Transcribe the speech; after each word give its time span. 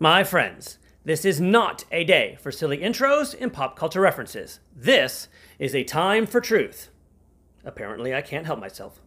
My 0.00 0.22
friends, 0.22 0.78
this 1.04 1.24
is 1.24 1.40
not 1.40 1.84
a 1.90 2.04
day 2.04 2.38
for 2.40 2.52
silly 2.52 2.78
intros 2.78 3.34
and 3.40 3.52
pop 3.52 3.74
culture 3.74 4.00
references. 4.00 4.60
This 4.72 5.26
is 5.58 5.74
a 5.74 5.82
time 5.82 6.24
for 6.24 6.40
truth. 6.40 6.90
Apparently, 7.64 8.14
I 8.14 8.22
can't 8.22 8.46
help 8.46 8.60
myself. 8.60 9.00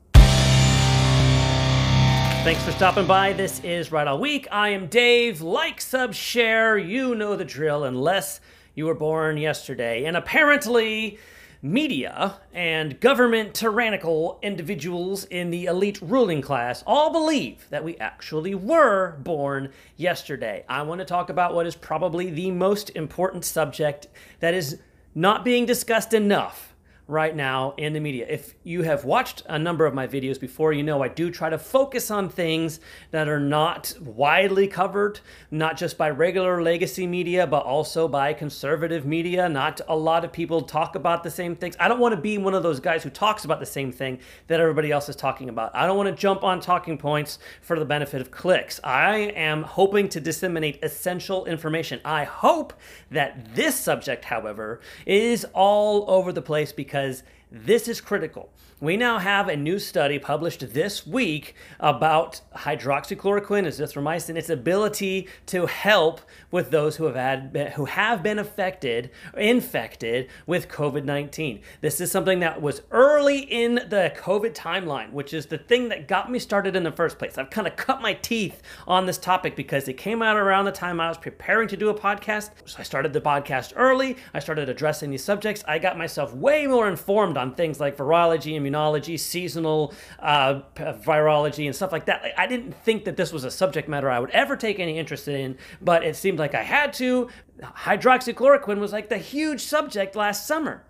Thanks 2.43 2.61
for 2.63 2.73
stopping 2.73 3.07
by. 3.07 3.31
This 3.31 3.63
is 3.63 3.89
Right 3.93 4.05
All 4.05 4.19
Week. 4.19 4.49
I 4.51 4.69
am 4.69 4.87
Dave. 4.87 5.39
Like, 5.39 5.79
sub, 5.79 6.13
share. 6.13 6.77
You 6.77 7.15
know 7.15 7.37
the 7.37 7.45
drill, 7.45 7.85
unless 7.85 8.41
you 8.75 8.85
were 8.85 8.93
born 8.93 9.37
yesterday. 9.37 10.03
And 10.03 10.17
apparently, 10.17 11.19
media 11.61 12.39
and 12.53 12.99
government 12.99 13.53
tyrannical 13.53 14.39
individuals 14.41 15.25
in 15.25 15.51
the 15.51 15.65
elite 15.65 15.99
ruling 16.01 16.41
class 16.41 16.83
all 16.87 17.11
believe 17.11 17.67
that 17.69 17.83
we 17.83 17.95
actually 17.97 18.55
were 18.55 19.15
born 19.19 19.71
yesterday. 19.95 20.65
I 20.67 20.81
want 20.81 20.99
to 20.99 21.05
talk 21.05 21.29
about 21.29 21.53
what 21.53 21.67
is 21.67 21.75
probably 21.75 22.31
the 22.31 22.49
most 22.49 22.89
important 22.91 23.45
subject 23.45 24.07
that 24.39 24.55
is 24.55 24.79
not 25.13 25.45
being 25.45 25.65
discussed 25.65 26.13
enough 26.13 26.70
right 27.11 27.35
now 27.35 27.73
in 27.75 27.91
the 27.91 27.99
media. 27.99 28.25
If 28.29 28.55
you 28.63 28.83
have 28.83 29.03
watched 29.03 29.43
a 29.47 29.59
number 29.59 29.85
of 29.85 29.93
my 29.93 30.07
videos 30.07 30.39
before, 30.39 30.71
you 30.71 30.81
know 30.81 31.03
I 31.03 31.09
do 31.09 31.29
try 31.29 31.49
to 31.49 31.57
focus 31.57 32.09
on 32.09 32.29
things 32.29 32.79
that 33.11 33.27
are 33.27 33.39
not 33.39 33.93
widely 33.99 34.65
covered, 34.65 35.19
not 35.51 35.75
just 35.75 35.97
by 35.97 36.09
regular 36.09 36.61
legacy 36.61 37.05
media, 37.05 37.45
but 37.45 37.63
also 37.63 38.07
by 38.07 38.31
conservative 38.31 39.05
media. 39.05 39.49
Not 39.49 39.81
a 39.89 39.95
lot 39.95 40.23
of 40.23 40.31
people 40.31 40.61
talk 40.61 40.95
about 40.95 41.23
the 41.23 41.29
same 41.29 41.53
things. 41.53 41.75
I 41.81 41.89
don't 41.89 41.99
want 41.99 42.15
to 42.15 42.21
be 42.21 42.37
one 42.37 42.53
of 42.53 42.63
those 42.63 42.79
guys 42.79 43.03
who 43.03 43.09
talks 43.09 43.43
about 43.43 43.59
the 43.59 43.65
same 43.65 43.91
thing 43.91 44.19
that 44.47 44.61
everybody 44.61 44.89
else 44.89 45.09
is 45.09 45.17
talking 45.17 45.49
about. 45.49 45.75
I 45.75 45.85
don't 45.85 45.97
want 45.97 46.07
to 46.07 46.15
jump 46.15 46.45
on 46.45 46.61
talking 46.61 46.97
points 46.97 47.39
for 47.61 47.77
the 47.77 47.85
benefit 47.85 48.21
of 48.21 48.31
clicks. 48.31 48.79
I 48.85 49.17
am 49.35 49.63
hoping 49.63 50.07
to 50.09 50.21
disseminate 50.21 50.79
essential 50.81 51.45
information. 51.45 51.99
I 52.05 52.23
hope 52.23 52.71
that 53.09 53.53
this 53.53 53.75
subject, 53.75 54.23
however, 54.23 54.79
is 55.05 55.45
all 55.53 56.09
over 56.09 56.31
the 56.31 56.41
place 56.41 56.71
because 56.71 57.00
because 57.01 57.23
this 57.51 57.87
is 57.87 57.99
critical. 57.99 58.49
We 58.81 58.97
now 58.97 59.19
have 59.19 59.47
a 59.47 59.55
new 59.55 59.77
study 59.77 60.17
published 60.17 60.73
this 60.73 61.05
week 61.05 61.53
about 61.79 62.41
hydroxychloroquine, 62.55 63.67
azithromycin, 63.67 64.35
its 64.35 64.49
ability 64.49 65.27
to 65.45 65.67
help 65.67 66.21
with 66.49 66.71
those 66.71 66.95
who 66.95 67.03
have 67.03 67.15
had 67.15 67.73
who 67.75 67.85
have 67.85 68.23
been 68.23 68.39
affected, 68.39 69.11
infected 69.37 70.31
with 70.47 70.67
COVID-19. 70.67 71.61
This 71.81 72.01
is 72.01 72.09
something 72.09 72.39
that 72.39 72.59
was 72.59 72.81
early 72.89 73.41
in 73.41 73.75
the 73.75 74.15
COVID 74.17 74.55
timeline, 74.55 75.11
which 75.11 75.31
is 75.31 75.45
the 75.45 75.59
thing 75.59 75.89
that 75.89 76.07
got 76.07 76.31
me 76.31 76.39
started 76.39 76.75
in 76.75 76.81
the 76.81 76.91
first 76.91 77.19
place. 77.19 77.37
I've 77.37 77.51
kind 77.51 77.67
of 77.67 77.75
cut 77.75 78.01
my 78.01 78.13
teeth 78.13 78.63
on 78.87 79.05
this 79.05 79.19
topic 79.19 79.55
because 79.55 79.87
it 79.89 79.93
came 79.93 80.23
out 80.23 80.37
around 80.37 80.65
the 80.65 80.71
time 80.71 80.99
I 80.99 81.07
was 81.07 81.19
preparing 81.19 81.67
to 81.67 81.77
do 81.77 81.89
a 81.89 81.93
podcast. 81.93 82.49
So 82.65 82.77
I 82.79 82.83
started 82.83 83.13
the 83.13 83.21
podcast 83.21 83.73
early. 83.75 84.17
I 84.33 84.39
started 84.39 84.69
addressing 84.69 85.11
these 85.11 85.23
subjects. 85.23 85.63
I 85.67 85.77
got 85.77 85.99
myself 85.99 86.33
way 86.33 86.65
more 86.65 86.89
informed 86.89 87.37
on 87.37 87.53
things 87.53 87.79
like 87.79 87.95
virology, 87.95 88.57
and 88.57 88.65
immunology, 88.65 88.70
seasonal 89.17 89.93
uh, 90.19 90.61
virology, 90.75 91.65
and 91.65 91.75
stuff 91.75 91.91
like 91.91 92.05
that. 92.05 92.23
Like, 92.23 92.33
I 92.37 92.47
didn't 92.47 92.73
think 92.73 93.05
that 93.05 93.17
this 93.17 93.31
was 93.31 93.43
a 93.43 93.51
subject 93.51 93.87
matter 93.87 94.09
I 94.09 94.19
would 94.19 94.31
ever 94.31 94.55
take 94.55 94.79
any 94.79 94.97
interest 94.97 95.27
in, 95.27 95.57
but 95.81 96.03
it 96.03 96.15
seemed 96.15 96.39
like 96.39 96.55
I 96.55 96.63
had 96.63 96.93
to. 96.93 97.29
Hydroxychloroquine 97.61 98.79
was 98.79 98.91
like 98.91 99.09
the 99.09 99.17
huge 99.17 99.61
subject 99.61 100.15
last 100.15 100.47
summer. 100.47 100.83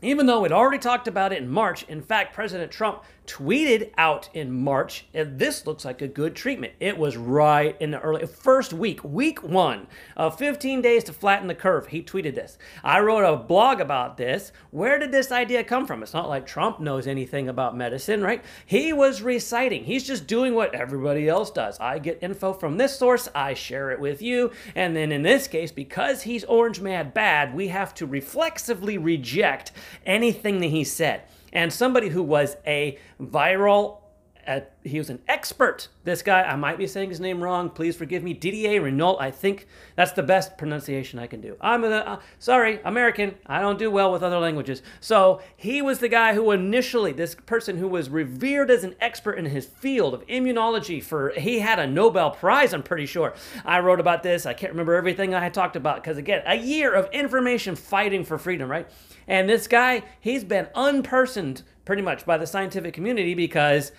Even 0.00 0.26
though 0.26 0.42
we'd 0.42 0.52
already 0.52 0.78
talked 0.78 1.08
about 1.08 1.32
it 1.32 1.42
in 1.42 1.48
March, 1.48 1.82
in 1.84 2.00
fact, 2.00 2.32
President 2.32 2.70
Trump 2.70 3.02
tweeted 3.26 3.90
out 3.98 4.30
in 4.32 4.50
March, 4.50 5.04
and 5.12 5.38
this 5.38 5.66
looks 5.66 5.84
like 5.84 6.00
a 6.00 6.08
good 6.08 6.34
treatment. 6.34 6.72
It 6.80 6.96
was 6.96 7.16
right 7.16 7.76
in 7.78 7.90
the 7.90 8.00
early 8.00 8.26
first 8.26 8.72
week, 8.72 9.04
week 9.04 9.42
one 9.42 9.86
of 10.16 10.38
15 10.38 10.80
days 10.80 11.04
to 11.04 11.12
flatten 11.12 11.46
the 11.46 11.54
curve. 11.54 11.88
He 11.88 12.02
tweeted 12.02 12.34
this. 12.34 12.56
I 12.82 13.00
wrote 13.00 13.24
a 13.24 13.36
blog 13.36 13.80
about 13.80 14.16
this. 14.16 14.52
Where 14.70 14.98
did 14.98 15.12
this 15.12 15.30
idea 15.30 15.62
come 15.62 15.86
from? 15.86 16.02
It's 16.02 16.14
not 16.14 16.28
like 16.28 16.46
Trump 16.46 16.80
knows 16.80 17.06
anything 17.06 17.50
about 17.50 17.76
medicine, 17.76 18.22
right? 18.22 18.42
He 18.64 18.94
was 18.94 19.20
reciting. 19.20 19.84
He's 19.84 20.06
just 20.06 20.26
doing 20.26 20.54
what 20.54 20.74
everybody 20.74 21.28
else 21.28 21.50
does. 21.50 21.78
I 21.80 21.98
get 21.98 22.22
info 22.22 22.54
from 22.54 22.78
this 22.78 22.96
source, 22.96 23.28
I 23.34 23.52
share 23.52 23.90
it 23.90 24.00
with 24.00 24.22
you, 24.22 24.52
and 24.74 24.96
then 24.96 25.12
in 25.12 25.22
this 25.22 25.48
case, 25.48 25.70
because 25.70 26.22
he's 26.22 26.44
orange 26.44 26.80
mad 26.80 27.12
bad, 27.12 27.54
we 27.54 27.68
have 27.68 27.92
to 27.96 28.06
reflexively 28.06 28.96
reject 28.96 29.72
anything 30.06 30.60
that 30.60 30.68
he 30.68 30.84
said. 30.84 31.22
And 31.52 31.72
somebody 31.72 32.08
who 32.08 32.22
was 32.22 32.56
a 32.66 32.98
viral 33.20 33.98
uh, 34.48 34.60
he 34.82 34.98
was 34.98 35.10
an 35.10 35.20
expert. 35.28 35.88
This 36.04 36.22
guy, 36.22 36.42
I 36.42 36.56
might 36.56 36.78
be 36.78 36.86
saying 36.86 37.10
his 37.10 37.20
name 37.20 37.42
wrong. 37.42 37.68
Please 37.68 37.94
forgive 37.96 38.22
me. 38.22 38.32
Didier 38.32 38.80
Renault. 38.80 39.18
I 39.20 39.30
think 39.30 39.66
that's 39.94 40.12
the 40.12 40.22
best 40.22 40.56
pronunciation 40.56 41.18
I 41.18 41.26
can 41.26 41.42
do. 41.42 41.56
I'm 41.60 41.84
a, 41.84 41.88
uh, 41.88 42.20
sorry, 42.38 42.80
American. 42.84 43.34
I 43.46 43.60
don't 43.60 43.78
do 43.78 43.90
well 43.90 44.10
with 44.10 44.22
other 44.22 44.38
languages. 44.38 44.80
So 45.00 45.42
he 45.56 45.82
was 45.82 45.98
the 45.98 46.08
guy 46.08 46.34
who 46.34 46.50
initially, 46.50 47.12
this 47.12 47.34
person 47.34 47.76
who 47.76 47.88
was 47.88 48.08
revered 48.08 48.70
as 48.70 48.84
an 48.84 48.96
expert 49.00 49.34
in 49.34 49.44
his 49.44 49.66
field 49.66 50.14
of 50.14 50.26
immunology. 50.26 51.02
For 51.02 51.30
he 51.36 51.58
had 51.58 51.78
a 51.78 51.86
Nobel 51.86 52.30
Prize. 52.30 52.72
I'm 52.72 52.82
pretty 52.82 53.06
sure. 53.06 53.34
I 53.66 53.80
wrote 53.80 54.00
about 54.00 54.22
this. 54.22 54.46
I 54.46 54.54
can't 54.54 54.72
remember 54.72 54.94
everything 54.94 55.34
I 55.34 55.50
talked 55.50 55.76
about 55.76 56.02
because 56.02 56.16
again, 56.16 56.42
a 56.46 56.56
year 56.56 56.94
of 56.94 57.10
information 57.12 57.76
fighting 57.76 58.24
for 58.24 58.38
freedom, 58.38 58.70
right? 58.70 58.88
And 59.26 59.46
this 59.46 59.68
guy, 59.68 60.04
he's 60.20 60.42
been 60.42 60.68
unpersoned 60.74 61.62
pretty 61.84 62.02
much 62.02 62.26
by 62.26 62.36
the 62.36 62.46
scientific 62.46 62.94
community 62.94 63.34
because 63.34 63.92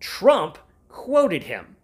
Trump 0.00 0.58
quoted 0.88 1.44
him. 1.44 1.76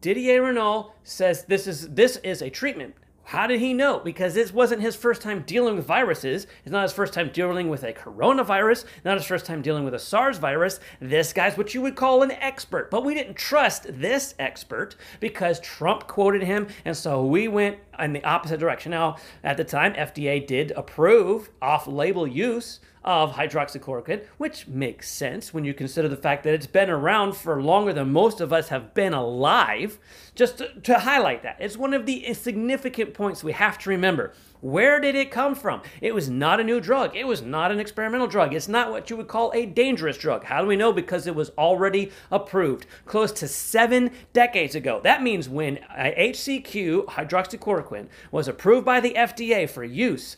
Didier 0.00 0.42
Renault 0.42 0.92
says 1.02 1.44
this 1.44 1.66
is 1.66 1.88
this 1.94 2.16
is 2.18 2.42
a 2.42 2.50
treatment. 2.50 2.94
How 3.28 3.46
did 3.46 3.60
he 3.60 3.74
know? 3.74 3.98
Because 3.98 4.32
this 4.32 4.54
wasn't 4.54 4.80
his 4.80 4.96
first 4.96 5.20
time 5.20 5.42
dealing 5.46 5.76
with 5.76 5.84
viruses. 5.84 6.46
It's 6.64 6.72
not 6.72 6.84
his 6.84 6.94
first 6.94 7.12
time 7.12 7.28
dealing 7.30 7.68
with 7.68 7.82
a 7.82 7.92
coronavirus, 7.92 8.86
not 9.04 9.18
his 9.18 9.26
first 9.26 9.44
time 9.44 9.60
dealing 9.60 9.84
with 9.84 9.92
a 9.92 9.98
SARS 9.98 10.38
virus. 10.38 10.80
This 10.98 11.34
guy's 11.34 11.58
what 11.58 11.74
you 11.74 11.82
would 11.82 11.94
call 11.94 12.22
an 12.22 12.30
expert. 12.30 12.90
But 12.90 13.04
we 13.04 13.12
didn't 13.12 13.36
trust 13.36 13.84
this 13.86 14.34
expert 14.38 14.96
because 15.20 15.60
Trump 15.60 16.06
quoted 16.06 16.42
him, 16.42 16.68
and 16.86 16.96
so 16.96 17.22
we 17.22 17.48
went 17.48 17.76
in 17.98 18.14
the 18.14 18.24
opposite 18.24 18.60
direction. 18.60 18.92
Now, 18.92 19.16
at 19.44 19.58
the 19.58 19.64
time, 19.64 19.92
FDA 19.92 20.46
did 20.46 20.70
approve 20.70 21.50
off 21.60 21.86
label 21.86 22.26
use 22.26 22.80
of 23.08 23.32
hydroxychloroquine, 23.32 24.22
which 24.36 24.68
makes 24.68 25.08
sense 25.08 25.54
when 25.54 25.64
you 25.64 25.72
consider 25.72 26.08
the 26.08 26.16
fact 26.16 26.44
that 26.44 26.52
it's 26.52 26.66
been 26.66 26.90
around 26.90 27.34
for 27.34 27.62
longer 27.62 27.90
than 27.90 28.12
most 28.12 28.38
of 28.38 28.52
us 28.52 28.68
have 28.68 28.92
been 28.92 29.14
alive. 29.14 29.98
Just 30.34 30.58
to, 30.58 30.68
to 30.80 30.98
highlight 30.98 31.42
that, 31.42 31.56
it's 31.58 31.78
one 31.78 31.94
of 31.94 32.04
the 32.04 32.34
significant 32.34 33.14
points 33.14 33.42
we 33.42 33.52
have 33.52 33.78
to 33.78 33.88
remember. 33.88 34.34
Where 34.60 35.00
did 35.00 35.14
it 35.14 35.30
come 35.30 35.54
from? 35.54 35.82
It 36.00 36.14
was 36.14 36.28
not 36.28 36.60
a 36.60 36.64
new 36.64 36.80
drug. 36.80 37.14
It 37.14 37.26
was 37.26 37.42
not 37.42 37.70
an 37.70 37.78
experimental 37.78 38.26
drug. 38.26 38.54
It's 38.54 38.68
not 38.68 38.90
what 38.90 39.08
you 39.08 39.16
would 39.16 39.28
call 39.28 39.52
a 39.54 39.66
dangerous 39.66 40.18
drug. 40.18 40.44
How 40.44 40.60
do 40.60 40.66
we 40.66 40.76
know? 40.76 40.92
Because 40.92 41.26
it 41.26 41.34
was 41.34 41.50
already 41.56 42.10
approved 42.30 42.86
close 43.06 43.30
to 43.32 43.46
seven 43.46 44.10
decades 44.32 44.74
ago. 44.74 45.00
That 45.02 45.22
means 45.22 45.48
when 45.48 45.78
HCQ, 45.96 47.06
hydroxychloroquine, 47.06 48.08
was 48.30 48.48
approved 48.48 48.84
by 48.84 49.00
the 49.00 49.14
FDA 49.14 49.68
for 49.70 49.84
use, 49.84 50.36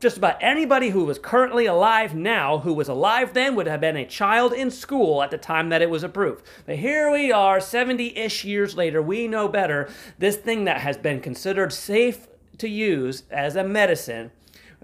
just 0.00 0.16
about 0.16 0.42
anybody 0.42 0.90
who 0.90 1.04
was 1.04 1.18
currently 1.18 1.66
alive 1.66 2.14
now, 2.14 2.58
who 2.58 2.72
was 2.72 2.88
alive 2.88 3.34
then, 3.34 3.54
would 3.56 3.66
have 3.66 3.80
been 3.80 3.96
a 3.96 4.06
child 4.06 4.52
in 4.52 4.70
school 4.70 5.22
at 5.22 5.30
the 5.30 5.38
time 5.38 5.68
that 5.68 5.82
it 5.82 5.90
was 5.90 6.02
approved. 6.02 6.44
But 6.66 6.76
here 6.76 7.10
we 7.10 7.30
are, 7.30 7.60
70 7.60 8.16
ish 8.16 8.44
years 8.44 8.76
later, 8.76 9.02
we 9.02 9.28
know 9.28 9.48
better. 9.48 9.90
This 10.18 10.36
thing 10.36 10.64
that 10.64 10.80
has 10.80 10.96
been 10.96 11.20
considered 11.20 11.72
safe 11.72 12.26
to 12.58 12.68
use 12.68 13.24
as 13.30 13.56
a 13.56 13.64
medicine. 13.64 14.30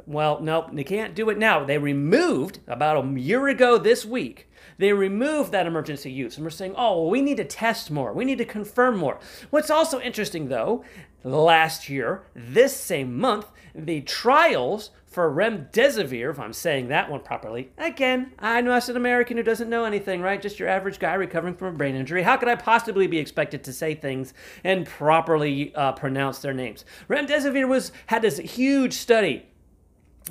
Well, 0.07 0.41
nope, 0.41 0.71
they 0.73 0.85
can't 0.85 1.15
do 1.15 1.31
it 1.31 1.39
now. 1.39 1.65
They 1.65 1.79
removed 1.79 2.61
about 2.67 3.05
a 3.05 3.21
year 3.21 3.49
ago 3.49 3.79
this 3.79 4.05
week. 4.05 4.49
They 4.81 4.95
removed 4.95 5.53
that 5.53 5.67
emergency 5.67 6.11
use, 6.11 6.37
and 6.37 6.45
we're 6.45 6.49
saying, 6.49 6.73
oh, 6.75 7.03
well, 7.03 7.11
we 7.11 7.21
need 7.21 7.37
to 7.37 7.45
test 7.45 7.91
more. 7.91 8.15
We 8.15 8.25
need 8.25 8.39
to 8.39 8.47
confirm 8.47 8.97
more. 8.97 9.21
What's 9.51 9.69
also 9.69 10.01
interesting, 10.01 10.49
though, 10.49 10.83
last 11.23 11.91
year, 11.91 12.23
this 12.35 12.75
same 12.75 13.19
month, 13.19 13.53
the 13.75 14.01
trials 14.01 14.89
for 15.07 15.31
remdesivir, 15.31 16.31
if 16.31 16.41
I'm 16.41 16.55
saying 16.55 16.89
that 16.89 17.11
one 17.11 17.21
properly. 17.21 17.73
Again, 17.77 18.33
I 18.39 18.63
know 18.63 18.73
as 18.73 18.89
an 18.89 18.97
American 18.97 19.37
who 19.37 19.43
doesn't 19.43 19.69
know 19.69 19.85
anything, 19.85 20.23
right? 20.23 20.41
Just 20.41 20.59
your 20.59 20.69
average 20.71 20.99
guy 20.99 21.13
recovering 21.13 21.57
from 21.57 21.75
a 21.75 21.77
brain 21.77 21.95
injury. 21.95 22.23
How 22.23 22.39
could 22.39 22.49
I 22.49 22.55
possibly 22.55 23.07
be 23.07 23.19
expected 23.19 23.63
to 23.65 23.75
say 23.75 23.95
things 23.95 24.33
and 24.65 24.87
properly 24.87 25.75
uh, 25.75 25.93
pronounce 25.93 26.39
their 26.39 26.55
names? 26.55 26.87
Remdesivir 27.07 27.69
was 27.69 27.93
had 28.07 28.23
this 28.23 28.39
huge 28.39 28.95
study. 28.95 29.50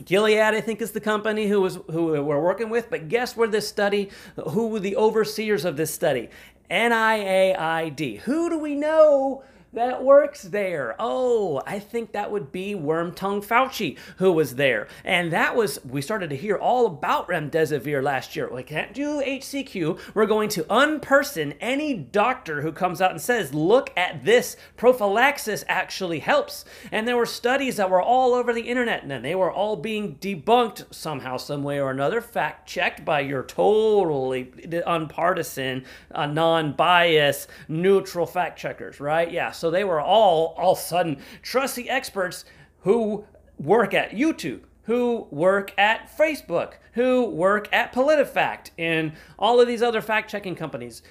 Gilead, 0.06 0.40
I 0.40 0.62
think, 0.62 0.81
is 0.81 0.92
the 0.92 1.01
company 1.01 1.48
who 1.48 1.62
was 1.62 1.80
who 1.92 2.24
we're 2.24 2.42
working 2.42 2.69
with. 2.69 2.90
But 2.90 3.10
guess 3.10 3.36
where 3.36 3.48
this 3.48 3.68
study? 3.68 4.10
Who 4.50 4.68
were 4.68 4.80
the 4.80 4.96
overseers 4.96 5.66
of 5.66 5.78
this 5.78 5.94
study? 5.94 6.30
NIAID. 6.69 8.19
Who 8.19 8.50
do 8.50 8.60
we 8.60 8.75
know 8.75 9.44
that 9.74 10.04
works 10.04 10.44
there? 10.44 10.95
Oh, 10.98 11.62
I 11.66 11.80
think 11.80 12.12
that 12.12 12.31
would 12.31 12.51
be 12.51 12.74
Worm 12.74 13.13
Tongue 13.13 13.42
Fauci 13.42 13.98
who 14.18 14.31
was 14.31 14.56
there. 14.56 14.88
And 15.04 15.31
that 15.31 15.56
was, 15.56 15.83
we 15.86 16.01
started 16.01 16.30
to 16.31 16.36
hear 16.36 16.56
all 16.56 16.86
about 16.86 17.27
remdesivir 17.27 18.01
last 18.01 18.36
year. 18.36 18.50
We 18.51 18.63
can't 18.63 18.94
do 18.94 19.21
HCQ. 19.21 20.00
We're 20.16 20.25
going 20.25 20.50
to 20.50 20.63
unperson 20.63 21.56
any 21.60 21.94
doctor 21.94 22.62
who 22.62 22.71
comes 22.71 23.01
out 23.01 23.12
and 23.12 23.21
says, 23.21 23.54
look 23.54 23.92
at 23.95 24.25
this, 24.25 24.57
prophylaxis 24.75 25.63
actually 25.68 26.19
helps. 26.19 26.65
And 26.92 27.07
there 27.07 27.18
were 27.18 27.25
studies 27.25 27.75
that 27.77 27.89
were 27.89 28.01
all 28.01 28.33
over 28.33 28.54
the 28.54 28.62
internet 28.62 29.04
and 29.04 29.12
then 29.12 29.22
they 29.22 29.36
were 29.36 29.51
all 29.51 29.75
being 29.75 30.15
debunked 30.15 30.94
somehow, 30.94 31.38
some 31.38 31.63
way 31.63 31.80
or 31.80 31.92
another, 31.92 32.22
fact 32.22 32.68
checked 32.68 33.06
by 33.06 33.19
your 33.19 33.44
totally 33.44 34.51
unpartisan, 34.86 35.86
uh, 36.12 36.25
non 36.25 36.74
biased, 36.74 37.48
neutral 37.68 38.25
fact 38.25 38.57
checkers, 38.57 39.00
right? 39.00 39.31
Yeah, 39.31 39.51
so 39.59 39.69
they 39.69 39.83
were 39.83 40.01
all, 40.01 40.56
all 40.57 40.71
of 40.71 40.77
a 40.77 40.81
sudden, 40.81 41.17
trusty 41.41 41.89
experts 41.89 42.45
who 42.81 43.25
work 43.57 43.94
at 43.94 44.11
YouTube 44.11 44.61
who 44.89 45.27
work 45.29 45.71
at 45.77 46.11
Facebook, 46.17 46.73
who 46.94 47.23
work 47.23 47.69
at 47.71 47.94
PolitiFact, 47.94 48.71
and 48.79 49.11
all 49.38 49.61
of 49.61 49.67
these 49.67 49.83
other 49.83 50.01
fact 50.01 50.31
checking 50.31 50.56
companies. 50.56 51.03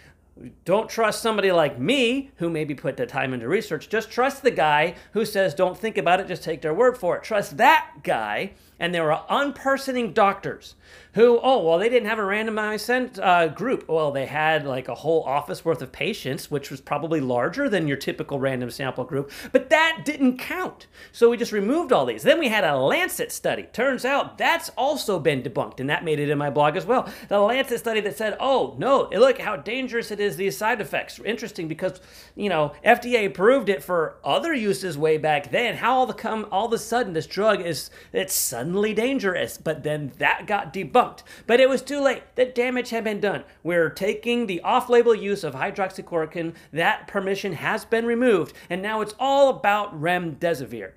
Don't 0.64 0.90
trust 0.90 1.22
somebody 1.22 1.52
like 1.52 1.78
me 1.78 2.32
who 2.38 2.50
maybe 2.50 2.74
put 2.74 2.96
the 2.96 3.06
time 3.06 3.32
into 3.32 3.46
research. 3.46 3.88
Just 3.88 4.10
trust 4.10 4.42
the 4.42 4.50
guy 4.50 4.96
who 5.12 5.24
says, 5.24 5.54
don't 5.54 5.78
think 5.78 5.96
about 5.96 6.18
it, 6.18 6.26
just 6.26 6.42
take 6.42 6.60
their 6.60 6.74
word 6.74 6.98
for 6.98 7.16
it. 7.16 7.22
Trust 7.22 7.56
that 7.58 7.98
guy. 8.02 8.54
And 8.80 8.92
there 8.92 9.12
are 9.12 9.24
unpersoning 9.30 10.12
doctors 10.12 10.74
who, 11.18 11.40
oh, 11.42 11.58
well, 11.64 11.80
they 11.80 11.88
didn't 11.88 12.08
have 12.08 12.20
a 12.20 12.22
randomized 12.22 13.18
uh, 13.20 13.48
group. 13.48 13.88
Well, 13.88 14.12
they 14.12 14.26
had 14.26 14.64
like 14.64 14.86
a 14.86 14.94
whole 14.94 15.24
office 15.24 15.64
worth 15.64 15.82
of 15.82 15.90
patients, 15.90 16.48
which 16.48 16.70
was 16.70 16.80
probably 16.80 17.20
larger 17.20 17.68
than 17.68 17.88
your 17.88 17.96
typical 17.96 18.38
random 18.38 18.70
sample 18.70 19.02
group, 19.02 19.32
but 19.50 19.68
that 19.70 20.02
didn't 20.04 20.38
count. 20.38 20.86
So 21.10 21.28
we 21.28 21.36
just 21.36 21.50
removed 21.50 21.92
all 21.92 22.06
these. 22.06 22.22
Then 22.22 22.38
we 22.38 22.46
had 22.46 22.62
a 22.62 22.76
Lancet 22.76 23.32
study. 23.32 23.64
Turns 23.72 24.04
out 24.04 24.38
that's 24.38 24.68
also 24.76 25.18
been 25.18 25.42
debunked, 25.42 25.80
and 25.80 25.90
that 25.90 26.04
made 26.04 26.20
it 26.20 26.30
in 26.30 26.38
my 26.38 26.50
blog 26.50 26.76
as 26.76 26.86
well. 26.86 27.12
The 27.28 27.40
Lancet 27.40 27.80
study 27.80 28.00
that 28.02 28.16
said, 28.16 28.36
oh, 28.38 28.76
no, 28.78 29.08
look 29.10 29.40
how 29.40 29.56
dangerous 29.56 30.12
it 30.12 30.20
is, 30.20 30.36
these 30.36 30.56
side 30.56 30.80
effects. 30.80 31.18
Interesting 31.24 31.66
because, 31.66 32.00
you 32.36 32.48
know, 32.48 32.74
FDA 32.84 33.26
approved 33.26 33.68
it 33.68 33.82
for 33.82 34.18
other 34.22 34.54
uses 34.54 34.96
way 34.96 35.18
back 35.18 35.50
then. 35.50 35.74
How 35.74 35.94
all 35.94 36.06
the 36.06 36.14
come 36.14 36.46
all 36.52 36.66
of 36.66 36.72
a 36.72 36.78
sudden 36.78 37.12
this 37.12 37.26
drug 37.26 37.60
is 37.60 37.90
it's 38.12 38.34
suddenly 38.34 38.94
dangerous, 38.94 39.58
but 39.58 39.82
then 39.82 40.12
that 40.18 40.46
got 40.46 40.72
debunked 40.72 41.07
but 41.46 41.60
it 41.60 41.68
was 41.68 41.82
too 41.82 42.00
late. 42.00 42.22
The 42.34 42.44
damage 42.44 42.90
had 42.90 43.04
been 43.04 43.20
done. 43.20 43.44
We're 43.62 43.90
taking 43.90 44.46
the 44.46 44.60
off 44.62 44.88
label 44.88 45.14
use 45.14 45.44
of 45.44 45.54
hydroxychloroquine. 45.54 46.54
That 46.72 47.06
permission 47.06 47.54
has 47.54 47.84
been 47.84 48.06
removed, 48.06 48.52
and 48.68 48.82
now 48.82 49.00
it's 49.00 49.14
all 49.18 49.48
about 49.48 50.00
remdesivir. 50.00 50.92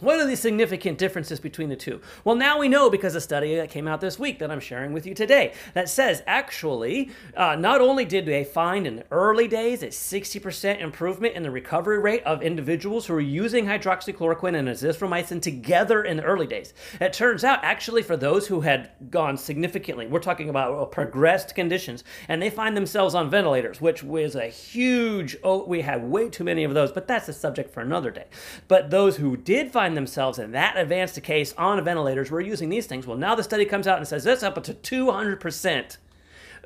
What 0.00 0.18
are 0.18 0.26
the 0.26 0.36
significant 0.36 0.96
differences 0.96 1.40
between 1.40 1.68
the 1.68 1.76
two? 1.76 2.00
Well, 2.24 2.34
now 2.34 2.58
we 2.58 2.68
know 2.68 2.88
because 2.88 3.14
a 3.14 3.20
study 3.20 3.54
that 3.56 3.68
came 3.68 3.86
out 3.86 4.00
this 4.00 4.18
week 4.18 4.38
that 4.38 4.50
I'm 4.50 4.60
sharing 4.60 4.94
with 4.94 5.06
you 5.06 5.14
today 5.14 5.52
that 5.74 5.90
says 5.90 6.22
actually, 6.26 7.10
uh, 7.36 7.56
not 7.56 7.82
only 7.82 8.06
did 8.06 8.24
they 8.24 8.42
find 8.42 8.86
in 8.86 8.96
the 8.96 9.04
early 9.10 9.46
days 9.46 9.82
a 9.82 9.88
60% 9.88 10.80
improvement 10.80 11.34
in 11.34 11.42
the 11.42 11.50
recovery 11.50 11.98
rate 11.98 12.22
of 12.24 12.42
individuals 12.42 13.06
who 13.06 13.12
were 13.12 13.20
using 13.20 13.66
hydroxychloroquine 13.66 14.56
and 14.56 14.68
azithromycin 14.68 15.42
together 15.42 16.02
in 16.02 16.16
the 16.16 16.22
early 16.22 16.46
days, 16.46 16.72
it 16.98 17.12
turns 17.12 17.44
out 17.44 17.62
actually 17.62 18.02
for 18.02 18.16
those 18.16 18.46
who 18.46 18.62
had 18.62 18.90
gone 19.10 19.36
significantly, 19.36 20.06
we're 20.06 20.18
talking 20.18 20.48
about 20.48 20.90
progressed 20.92 21.54
conditions, 21.54 22.04
and 22.26 22.40
they 22.40 22.48
find 22.48 22.74
themselves 22.74 23.14
on 23.14 23.28
ventilators, 23.28 23.82
which 23.82 24.02
was 24.02 24.34
a 24.34 24.46
huge, 24.46 25.36
oh, 25.44 25.62
we 25.66 25.82
had 25.82 26.02
way 26.02 26.30
too 26.30 26.44
many 26.44 26.64
of 26.64 26.72
those, 26.72 26.90
but 26.90 27.06
that's 27.06 27.28
a 27.28 27.34
subject 27.34 27.70
for 27.74 27.80
another 27.80 28.10
day. 28.10 28.24
But 28.66 28.88
those 28.88 29.16
who 29.16 29.36
did 29.36 29.70
find 29.70 29.89
find 29.90 29.96
themselves 29.96 30.38
in 30.38 30.52
that 30.52 30.76
advanced 30.76 31.16
a 31.16 31.20
case 31.20 31.52
on 31.58 31.82
ventilators, 31.82 32.30
we're 32.30 32.40
using 32.40 32.68
these 32.68 32.86
things. 32.86 33.08
Well, 33.08 33.16
now 33.16 33.34
the 33.34 33.42
study 33.42 33.64
comes 33.64 33.88
out 33.88 33.98
and 33.98 34.06
says 34.06 34.24
it's 34.24 34.44
up 34.44 34.62
to 34.62 34.72
200% 34.72 35.96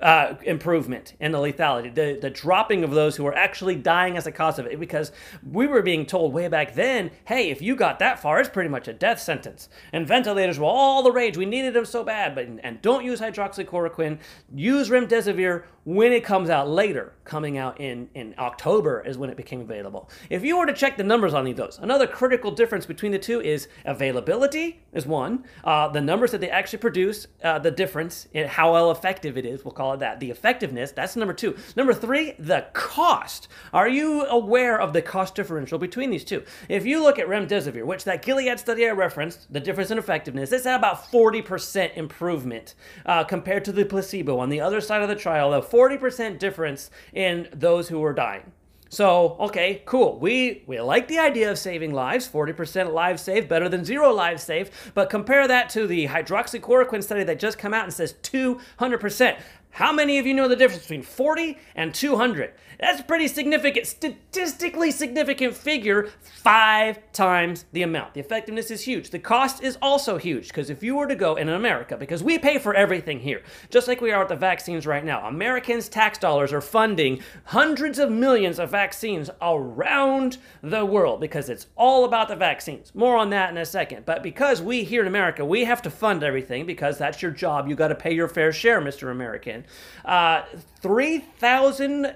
uh, 0.03 0.35
improvement 0.43 1.15
in 1.21 1.33
the 1.33 1.39
lethality, 1.39 1.95
the, 1.95 2.19
the 2.21 2.29
dropping 2.29 2.85
of 2.85 2.91
those 2.91 3.17
who 3.17 3.27
are 3.27 3.35
actually 3.35 3.77
dying 3.77 4.19
as 4.19 4.27
a 4.27 4.33
cause 4.33 4.59
of 4.59 4.67
it. 4.67 4.79
Because 4.79 5.11
we 5.43 5.67
were 5.67 5.81
being 5.81 6.05
told 6.05 6.35
way 6.35 6.49
back 6.49 6.75
then, 6.75 7.11
hey, 7.25 7.49
if 7.51 7.63
you 7.63 7.75
got 7.77 7.99
that 8.01 8.19
far, 8.19 8.41
it's 8.41 8.51
pretty 8.51 8.69
much 8.69 8.89
a 8.89 8.93
death 8.93 9.21
sentence. 9.21 9.71
And 9.93 10.07
ventilators 10.07 10.59
were 10.59 10.67
all 10.67 11.03
the 11.03 11.13
rage. 11.13 11.39
We 11.39 11.47
needed 11.47 11.73
them 11.73 11.87
so 11.87 12.05
bad. 12.05 12.35
But 12.35 12.49
and 12.63 12.83
don't 12.83 13.05
use 13.05 13.21
hydroxychloroquine. 13.21 14.19
Use 14.55 14.91
remdesivir 14.91 15.65
when 15.85 16.13
it 16.13 16.25
comes 16.25 16.51
out 16.51 16.69
later. 16.69 17.13
Coming 17.25 17.57
out 17.57 17.81
in 17.81 18.11
in 18.15 18.35
October 18.39 19.03
is 19.07 19.17
when 19.17 19.31
it 19.31 19.37
became 19.37 19.61
available. 19.63 20.11
If 20.29 20.45
you 20.45 20.59
were 20.59 20.67
to 20.67 20.75
check 20.75 20.99
the 20.99 21.05
numbers 21.05 21.33
on 21.33 21.51
those, 21.55 21.79
another 21.81 22.07
critical 22.07 22.51
difference 22.51 22.85
between 22.85 23.13
the 23.13 23.19
two 23.19 23.41
is 23.41 23.69
availability 23.87 24.83
is 24.93 25.07
one. 25.07 25.45
Uh, 25.63 25.89
the 25.89 26.01
numbers 26.01 26.33
that 26.33 26.41
they 26.41 26.51
actually 26.51 26.79
produce, 26.79 27.27
uh, 27.43 27.59
the 27.59 27.71
difference 27.71 28.29
in 28.33 28.47
how 28.47 28.73
well 28.73 28.91
effective 28.91 29.39
it 29.39 29.47
is. 29.47 29.65
We'll 29.65 29.73
call 29.73 29.95
it 29.95 30.01
that. 30.01 30.21
The 30.21 30.31
effectiveness, 30.31 30.93
that's 30.93 31.17
number 31.17 31.33
two. 31.33 31.57
Number 31.77 31.95
three, 31.95 32.35
the 32.39 32.67
cost. 32.73 33.49
Are 33.73 33.89
you 33.89 34.25
aware 34.27 34.81
of 34.81 34.93
the 34.93 35.03
cost 35.03 35.35
differential 35.35 35.79
between 35.79 36.11
these 36.11 36.25
two? 36.25 36.45
If 36.69 36.85
you 36.85 37.03
look 37.03 37.19
at 37.19 37.27
remdesivir, 37.27 37.85
which 37.85 38.05
that 38.05 38.23
Gilead 38.23 38.59
study 38.59 38.87
I 38.87 38.91
referenced, 38.91 39.53
the 39.53 39.61
difference 39.61 39.91
in 39.91 39.99
effectiveness, 39.99 40.53
it's 40.53 40.67
at 40.67 40.77
about 40.77 41.11
40% 41.11 41.97
improvement 41.97 42.75
uh, 43.07 43.25
compared 43.25 43.65
to 43.65 43.73
the 43.73 43.85
placebo. 43.85 44.39
On 44.39 44.49
the 44.49 44.61
other 44.61 44.81
side 44.81 45.03
of 45.03 45.09
the 45.09 45.17
trial, 45.17 45.53
a 45.53 45.63
40% 45.75 46.39
difference 46.39 46.91
in 47.13 47.49
those 47.53 47.89
who 47.89 47.99
were 47.99 48.13
dying. 48.13 48.53
So, 48.91 49.37
okay, 49.41 49.83
cool. 49.87 50.21
We 50.21 50.63
we 50.69 50.81
like 50.81 51.09
the 51.09 51.19
idea 51.19 51.51
of 51.51 51.59
saving 51.59 51.93
lives, 51.93 52.29
40% 52.29 52.93
lives 52.93 53.23
saved, 53.23 53.49
better 53.49 53.69
than 53.69 53.85
zero 53.85 54.13
lives 54.13 54.45
saved. 54.45 54.73
But 54.95 55.11
compare 55.11 55.49
that 55.49 55.69
to 55.71 55.89
the 55.89 56.07
hydroxychloroquine 56.07 57.03
study 57.03 57.25
that 57.25 57.41
just 57.41 57.59
come 57.59 57.75
out 57.75 57.83
and 57.83 57.93
says 57.93 58.15
200%. 58.23 59.41
How 59.75 59.93
many 59.93 60.21
of 60.21 60.27
you 60.27 60.35
know 60.35 60.47
the 60.47 60.55
difference 60.55 60.85
between 60.85 61.03
40 61.03 61.59
and 61.75 61.93
200? 61.93 62.53
That's 62.79 63.01
a 63.01 63.05
pretty 63.05 63.27
significant, 63.27 63.89
statistically 63.89 64.93
significant 64.93 65.57
figure, 65.57 66.11
five 66.21 67.01
times 67.13 67.65
the 67.73 67.83
amount. 67.83 68.15
The 68.15 68.21
effectiveness 68.21 68.71
is 68.71 68.83
huge. 68.83 69.11
The 69.11 69.19
cost 69.19 69.63
is 69.65 69.77
also 69.83 70.17
huge 70.17 70.49
because 70.49 70.71
if 70.71 70.83
you 70.85 70.95
were 70.95 71.09
to 71.09 71.17
go 71.17 71.35
in 71.35 71.49
America, 71.49 71.97
because 71.97 72.23
we 72.23 72.39
pay 72.39 72.59
for 72.59 72.73
everything 72.75 73.19
here, 73.19 73.43
just 73.69 73.89
like 73.89 74.01
we 74.01 74.13
are 74.13 74.21
with 74.21 74.29
the 74.29 74.37
vaccines 74.37 74.87
right 74.87 75.05
now, 75.05 75.27
Americans' 75.27 75.89
tax 75.89 76.19
dollars 76.19 76.53
are 76.53 76.61
funding 76.61 77.21
hundreds 77.47 77.99
of 77.99 78.13
millions 78.13 78.61
of 78.61 78.71
vaccines 78.71 79.29
around 79.43 80.39
the 80.63 80.85
world 80.85 81.21
because 81.21 81.49
it's 81.49 81.67
all 81.75 82.05
about 82.05 82.29
the 82.29 82.37
vaccines. 82.37 82.95
More 82.95 83.17
on 83.17 83.31
that 83.31 83.51
in 83.51 83.57
a 83.57 83.67
second. 83.67 84.05
But 84.05 84.23
because 84.23 84.63
we 84.63 84.85
here 84.85 85.01
in 85.01 85.09
America, 85.09 85.45
we 85.45 85.65
have 85.65 85.83
to 85.83 85.91
fund 85.91 86.23
everything 86.23 86.65
because 86.65 86.97
that's 86.97 87.23
your 87.23 87.33
job. 87.33 87.69
You 87.69 87.75
got 87.75 87.89
to 87.89 87.95
pay 87.97 88.15
your 88.15 88.29
fair 88.29 88.53
share, 88.53 88.81
Mr. 88.81 89.11
American. 89.11 89.64
Uh, 90.05 90.43
3,000 90.81 92.15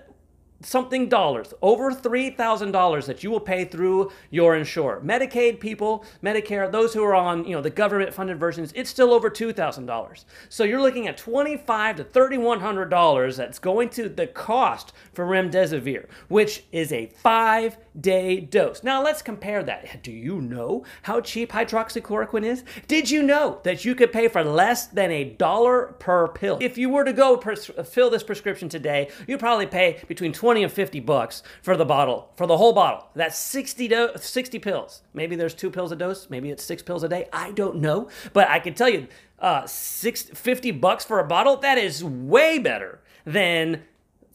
something 0.61 1.09
dollars, 1.09 1.55
over 1.63 1.93
$3,000 1.93 3.07
that 3.07 3.23
you 3.23 3.31
will 3.31 3.39
pay 3.39 3.65
through 3.65 4.11
your 4.31 4.57
insurer. 4.57 5.01
Medicaid 5.05 5.61
people, 5.61 6.05
Medicare, 6.23 6.71
those 6.71 6.93
who 6.93 7.05
are 7.05 7.15
on, 7.15 7.45
you 7.45 7.55
know, 7.55 7.63
the 7.63 7.71
government 7.71 8.13
funded 8.13 8.41
versions, 8.41 8.73
it's 8.75 8.91
still 8.91 9.13
over 9.13 9.31
$2,000. 9.31 10.25
So 10.49 10.65
you're 10.65 10.83
looking 10.83 11.07
at 11.07 11.17
$25 11.17 11.97
to 11.97 12.05
$3,100 12.05 13.37
that's 13.37 13.59
going 13.61 13.89
to 13.91 14.09
the 14.09 14.27
cost 14.27 14.93
for 15.13 15.25
remdesivir, 15.27 16.07
which 16.29 16.65
is 16.73 16.93
a 16.93 17.13
5-day 17.25 18.41
dose. 18.41 18.83
Now 18.83 19.03
let's 19.03 19.23
compare 19.23 19.63
that. 19.63 20.03
Do 20.03 20.11
you 20.11 20.41
know 20.41 20.85
how 21.03 21.21
cheap 21.21 21.53
hydroxychloroquine 21.53 22.45
is? 22.45 22.65
Did 22.89 23.11
you 23.11 23.23
know 23.23 23.61
that 23.63 23.85
you 23.85 23.95
could 23.95 24.13
pay 24.13 24.27
for 24.27 24.43
less 24.43 24.89
than 24.89 25.13
a 25.13 25.23
dollar 25.25 25.95
per 26.01 26.27
pill? 26.27 26.59
If 26.61 26.77
you 26.77 26.89
were 26.89 27.05
to 27.05 27.13
go 27.13 27.37
fill 27.37 28.11
this 28.11 28.25
prescription 28.25 28.69
today, 28.69 29.11
you'd 29.29 29.39
probably 29.39 29.67
pay 29.67 30.03
between 30.09 30.33
20 30.33 30.48
20 30.49 30.63
and 30.63 30.73
50 30.73 31.01
bucks 31.01 31.43
for 31.61 31.77
the 31.77 31.85
bottle, 31.85 32.33
for 32.37 32.47
the 32.47 32.57
whole 32.57 32.73
bottle. 32.73 33.07
That's 33.15 33.37
60, 33.37 33.87
do- 33.87 34.11
60 34.17 34.59
pills. 34.59 35.03
Maybe 35.13 35.37
there's 35.37 35.53
two 35.53 35.71
pills 35.71 35.93
a 35.93 35.97
dose. 35.97 36.31
Maybe 36.31 36.49
it's 36.49 36.65
six 36.65 36.83
pills 36.83 37.03
a 37.03 37.09
day. 37.11 37.29
I 37.35 37.51
don't 37.53 37.83
know. 37.83 38.09
But 38.33 38.49
I 38.49 38.59
can 38.59 38.73
tell 38.73 38.89
you, 38.89 39.09
uh, 39.41 39.67
six, 39.67 40.23
50 40.23 40.71
bucks 40.71 41.05
for 41.05 41.21
a 41.21 41.25
bottle, 41.27 41.57
that 41.57 41.77
is 41.77 42.03
way 42.03 42.59
better 42.59 43.01
than 43.27 43.83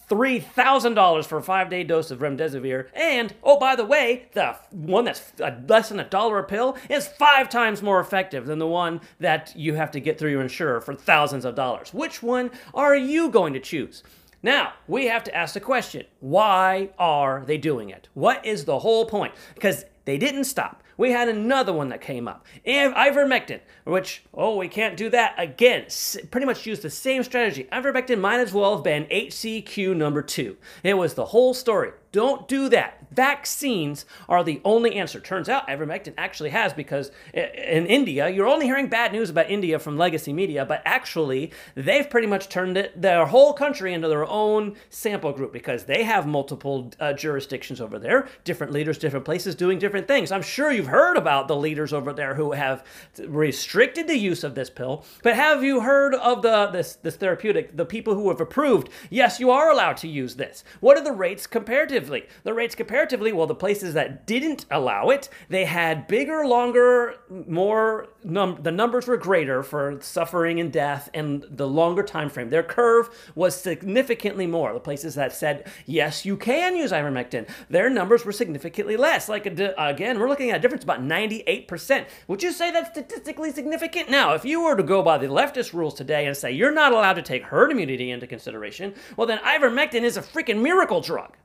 $3,000 0.07 1.25
for 1.25 1.39
a 1.39 1.41
five 1.41 1.71
day 1.71 1.83
dose 1.83 2.11
of 2.11 2.19
remdesivir. 2.19 2.89
And, 2.93 3.33
oh, 3.41 3.57
by 3.57 3.75
the 3.75 3.83
way, 3.83 4.27
the 4.33 4.55
one 4.69 5.05
that's 5.05 5.33
less 5.67 5.89
than 5.89 5.99
a 5.99 6.07
dollar 6.07 6.37
a 6.37 6.43
pill 6.43 6.77
is 6.91 7.07
five 7.07 7.49
times 7.49 7.81
more 7.81 7.99
effective 7.99 8.45
than 8.45 8.59
the 8.59 8.67
one 8.67 9.01
that 9.19 9.51
you 9.55 9.73
have 9.73 9.89
to 9.89 9.99
get 9.99 10.19
through 10.19 10.29
your 10.29 10.43
insurer 10.43 10.79
for 10.79 10.93
thousands 10.93 11.43
of 11.43 11.55
dollars. 11.55 11.91
Which 11.91 12.21
one 12.21 12.51
are 12.75 12.95
you 12.95 13.31
going 13.31 13.53
to 13.53 13.59
choose? 13.59 14.03
Now, 14.43 14.73
we 14.87 15.05
have 15.05 15.23
to 15.23 15.35
ask 15.35 15.53
the 15.53 15.61
question 15.61 16.05
why 16.19 16.89
are 16.99 17.43
they 17.45 17.57
doing 17.57 17.89
it? 17.89 18.09
What 18.13 18.45
is 18.45 18.65
the 18.65 18.79
whole 18.79 19.05
point? 19.05 19.33
Because 19.55 19.85
they 20.03 20.17
didn't 20.17 20.43
stop. 20.43 20.83
We 20.97 21.11
had 21.11 21.27
another 21.27 21.73
one 21.73 21.89
that 21.89 22.01
came 22.01 22.27
up, 22.27 22.45
ivermectin, 22.67 23.61
which, 23.83 24.23
oh, 24.33 24.57
we 24.57 24.67
can't 24.67 24.95
do 24.95 25.09
that 25.09 25.33
again. 25.37 25.87
Pretty 26.29 26.45
much 26.45 26.67
used 26.67 26.83
the 26.83 26.89
same 26.89 27.23
strategy. 27.23 27.67
Ivermectin 27.71 28.19
might 28.19 28.39
as 28.39 28.53
well 28.53 28.75
have 28.75 28.83
been 28.83 29.05
HCQ 29.05 29.95
number 29.95 30.21
two. 30.21 30.55
It 30.83 30.93
was 30.93 31.15
the 31.15 31.25
whole 31.25 31.55
story. 31.55 31.93
Don't 32.11 32.47
do 32.47 32.69
that. 32.69 33.02
Vaccines 33.13 34.05
are 34.27 34.43
the 34.43 34.61
only 34.65 34.95
answer. 34.95 35.19
Turns 35.19 35.49
out 35.49 35.67
ivermectin 35.67 36.13
actually 36.17 36.49
has 36.49 36.73
because 36.73 37.11
in 37.33 37.85
India, 37.85 38.29
you're 38.29 38.47
only 38.47 38.65
hearing 38.65 38.87
bad 38.87 39.11
news 39.11 39.29
about 39.29 39.49
India 39.49 39.79
from 39.79 39.97
legacy 39.97 40.33
media, 40.33 40.65
but 40.65 40.81
actually 40.85 41.51
they've 41.75 42.09
pretty 42.09 42.27
much 42.27 42.49
turned 42.49 42.77
it 42.77 42.99
their 42.99 43.25
whole 43.25 43.53
country 43.53 43.93
into 43.93 44.07
their 44.07 44.25
own 44.25 44.75
sample 44.89 45.31
group 45.31 45.53
because 45.53 45.85
they 45.85 46.03
have 46.03 46.25
multiple 46.25 46.91
uh, 46.99 47.13
jurisdictions 47.13 47.79
over 47.79 47.99
there, 47.99 48.27
different 48.43 48.73
leaders, 48.73 48.97
different 48.97 49.25
places 49.25 49.55
doing 49.55 49.79
different 49.79 50.07
things. 50.07 50.31
I'm 50.31 50.41
sure 50.41 50.71
you've 50.71 50.87
heard 50.87 51.17
about 51.17 51.47
the 51.47 51.55
leaders 51.55 51.93
over 51.93 52.13
there 52.13 52.35
who 52.35 52.53
have 52.53 52.83
restricted 53.19 54.07
the 54.07 54.17
use 54.17 54.43
of 54.43 54.55
this 54.55 54.69
pill, 54.69 55.05
but 55.21 55.35
have 55.35 55.63
you 55.63 55.81
heard 55.81 56.15
of 56.15 56.41
the 56.41 56.67
this 56.67 56.95
this 56.95 57.15
therapeutic, 57.15 57.75
the 57.75 57.85
people 57.85 58.15
who 58.15 58.29
have 58.29 58.41
approved, 58.41 58.89
yes, 59.09 59.39
you 59.39 59.51
are 59.51 59.69
allowed 59.69 59.97
to 59.97 60.07
use 60.07 60.35
this. 60.35 60.63
What 60.79 60.97
are 60.97 61.03
the 61.03 61.11
rates 61.11 61.47
comparatively? 61.47 62.25
The 62.43 62.53
rates 62.53 62.75
comparatively, 62.75 63.02
well, 63.33 63.47
the 63.47 63.55
places 63.55 63.93
that 63.93 64.25
didn't 64.25 64.65
allow 64.71 65.09
it, 65.09 65.29
they 65.49 65.65
had 65.65 66.07
bigger, 66.07 66.45
longer, 66.45 67.15
more 67.29 68.07
num- 68.23 68.59
the 68.61 68.71
numbers 68.71 69.07
were 69.07 69.17
greater 69.17 69.63
for 69.63 69.99
suffering 70.01 70.59
and 70.59 70.71
death 70.71 71.09
and 71.13 71.45
the 71.49 71.67
longer 71.67 72.03
time 72.03 72.29
frame. 72.29 72.49
Their 72.49 72.63
curve 72.63 73.09
was 73.35 73.59
significantly 73.59 74.47
more. 74.47 74.73
The 74.73 74.79
places 74.79 75.15
that 75.15 75.33
said, 75.33 75.69
yes, 75.85 76.25
you 76.25 76.37
can 76.37 76.75
use 76.75 76.91
ivermectin, 76.91 77.47
their 77.69 77.89
numbers 77.89 78.25
were 78.25 78.31
significantly 78.31 78.97
less. 78.97 79.29
Like, 79.29 79.45
again, 79.45 80.19
we're 80.19 80.29
looking 80.29 80.51
at 80.51 80.57
a 80.57 80.61
difference 80.61 80.83
about 80.83 81.01
98%. 81.01 82.05
Would 82.27 82.43
you 82.43 82.51
say 82.51 82.71
that's 82.71 82.89
statistically 82.89 83.51
significant? 83.51 84.09
Now, 84.09 84.33
if 84.33 84.45
you 84.45 84.63
were 84.63 84.75
to 84.75 84.83
go 84.83 85.01
by 85.03 85.17
the 85.17 85.27
leftist 85.27 85.73
rules 85.73 85.93
today 85.93 86.25
and 86.25 86.35
say 86.35 86.51
you're 86.51 86.71
not 86.71 86.93
allowed 86.93 87.13
to 87.13 87.21
take 87.21 87.43
herd 87.43 87.71
immunity 87.71 88.11
into 88.11 88.27
consideration, 88.27 88.93
well, 89.17 89.27
then 89.27 89.39
ivermectin 89.39 90.03
is 90.03 90.17
a 90.17 90.21
freaking 90.21 90.61
miracle 90.61 91.01
drug. 91.01 91.35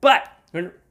But 0.00 0.28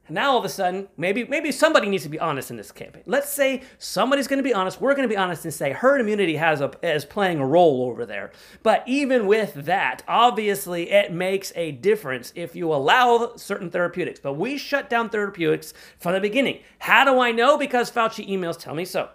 now 0.08 0.32
all 0.32 0.38
of 0.38 0.44
a 0.44 0.48
sudden, 0.48 0.88
maybe 0.96 1.24
maybe 1.24 1.50
somebody 1.50 1.88
needs 1.88 2.02
to 2.02 2.08
be 2.08 2.18
honest 2.18 2.50
in 2.50 2.56
this 2.56 2.70
campaign. 2.70 3.02
Let's 3.06 3.32
say 3.32 3.62
somebody's 3.78 4.26
going 4.26 4.38
to 4.38 4.42
be 4.42 4.52
honest. 4.52 4.80
We're 4.80 4.94
going 4.94 5.08
to 5.08 5.12
be 5.12 5.16
honest 5.16 5.44
and 5.44 5.54
say 5.54 5.72
herd 5.72 6.00
immunity 6.00 6.36
has 6.36 6.60
a 6.60 6.72
is 6.82 7.04
playing 7.04 7.38
a 7.38 7.46
role 7.46 7.82
over 7.88 8.04
there. 8.04 8.30
But 8.62 8.82
even 8.86 9.26
with 9.26 9.54
that, 9.54 10.02
obviously 10.06 10.90
it 10.90 11.12
makes 11.12 11.52
a 11.56 11.72
difference 11.72 12.32
if 12.34 12.54
you 12.54 12.72
allow 12.72 13.34
certain 13.36 13.70
therapeutics. 13.70 14.20
But 14.20 14.34
we 14.34 14.58
shut 14.58 14.90
down 14.90 15.08
therapeutics 15.08 15.72
from 15.98 16.12
the 16.12 16.20
beginning. 16.20 16.60
How 16.78 17.04
do 17.04 17.18
I 17.18 17.32
know? 17.32 17.56
Because 17.56 17.90
Fauci 17.90 18.28
emails 18.28 18.58
tell 18.58 18.74
me 18.74 18.84
so. 18.84 19.08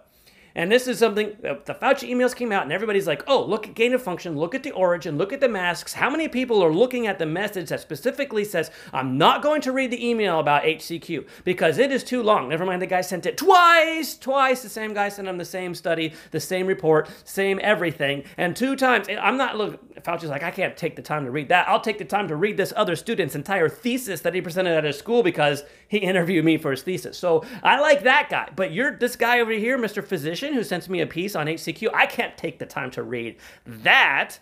And 0.59 0.69
this 0.69 0.87
is 0.87 0.99
something 0.99 1.37
the 1.39 1.77
Fauci 1.81 2.09
emails 2.09 2.35
came 2.35 2.51
out, 2.51 2.63
and 2.63 2.73
everybody's 2.73 3.07
like, 3.07 3.23
oh, 3.27 3.41
look 3.45 3.65
at 3.65 3.75
gain 3.75 3.93
of 3.93 4.03
function, 4.03 4.37
look 4.37 4.53
at 4.53 4.61
the 4.61 4.71
origin, 4.71 5.17
look 5.17 5.31
at 5.31 5.39
the 5.39 5.47
masks. 5.47 5.93
How 5.93 6.09
many 6.09 6.27
people 6.27 6.61
are 6.61 6.73
looking 6.73 7.07
at 7.07 7.17
the 7.17 7.25
message 7.25 7.69
that 7.69 7.79
specifically 7.79 8.43
says, 8.43 8.69
I'm 8.91 9.17
not 9.17 9.41
going 9.41 9.61
to 9.61 9.71
read 9.71 9.89
the 9.89 10.05
email 10.05 10.37
about 10.37 10.63
HCQ 10.63 11.25
because 11.45 11.77
it 11.77 11.93
is 11.93 12.03
too 12.03 12.21
long? 12.21 12.49
Never 12.49 12.65
mind, 12.65 12.81
the 12.81 12.87
guy 12.87 12.99
sent 12.99 13.25
it 13.25 13.37
twice, 13.37 14.17
twice. 14.17 14.61
The 14.61 14.67
same 14.67 14.93
guy 14.93 15.07
sent 15.07 15.29
him 15.29 15.37
the 15.37 15.45
same 15.45 15.73
study, 15.73 16.11
the 16.31 16.41
same 16.41 16.67
report, 16.67 17.09
same 17.23 17.61
everything. 17.63 18.25
And 18.35 18.53
two 18.53 18.75
times, 18.75 19.07
I'm 19.07 19.37
not, 19.37 19.55
look, 19.55 20.03
Fauci's 20.03 20.27
like, 20.27 20.43
I 20.43 20.51
can't 20.51 20.75
take 20.75 20.97
the 20.97 21.01
time 21.01 21.23
to 21.23 21.31
read 21.31 21.47
that. 21.47 21.69
I'll 21.69 21.79
take 21.79 21.99
the 21.99 22.03
time 22.03 22.27
to 22.27 22.35
read 22.35 22.57
this 22.57 22.73
other 22.75 22.97
student's 22.97 23.33
entire 23.33 23.69
thesis 23.69 24.19
that 24.21 24.33
he 24.33 24.41
presented 24.41 24.75
at 24.75 24.83
his 24.83 24.97
school 24.97 25.23
because 25.23 25.63
he 25.89 25.97
interviewed 25.97 26.45
me 26.45 26.57
for 26.57 26.71
his 26.71 26.83
thesis. 26.83 27.17
So 27.17 27.43
I 27.61 27.79
like 27.79 28.03
that 28.03 28.29
guy. 28.29 28.49
But 28.55 28.71
you're 28.71 28.95
this 28.95 29.15
guy 29.15 29.41
over 29.41 29.51
here, 29.51 29.77
Mr. 29.77 30.03
Physician 30.03 30.53
who 30.53 30.63
sends 30.63 30.87
me 30.87 31.01
a 31.01 31.07
piece 31.07 31.35
on 31.35 31.47
HCQ, 31.47 31.93
I 31.93 32.05
can't 32.05 32.37
take 32.37 32.59
the 32.59 32.65
time 32.65 32.91
to 32.91 33.03
read 33.03 33.35
that. 33.65 34.39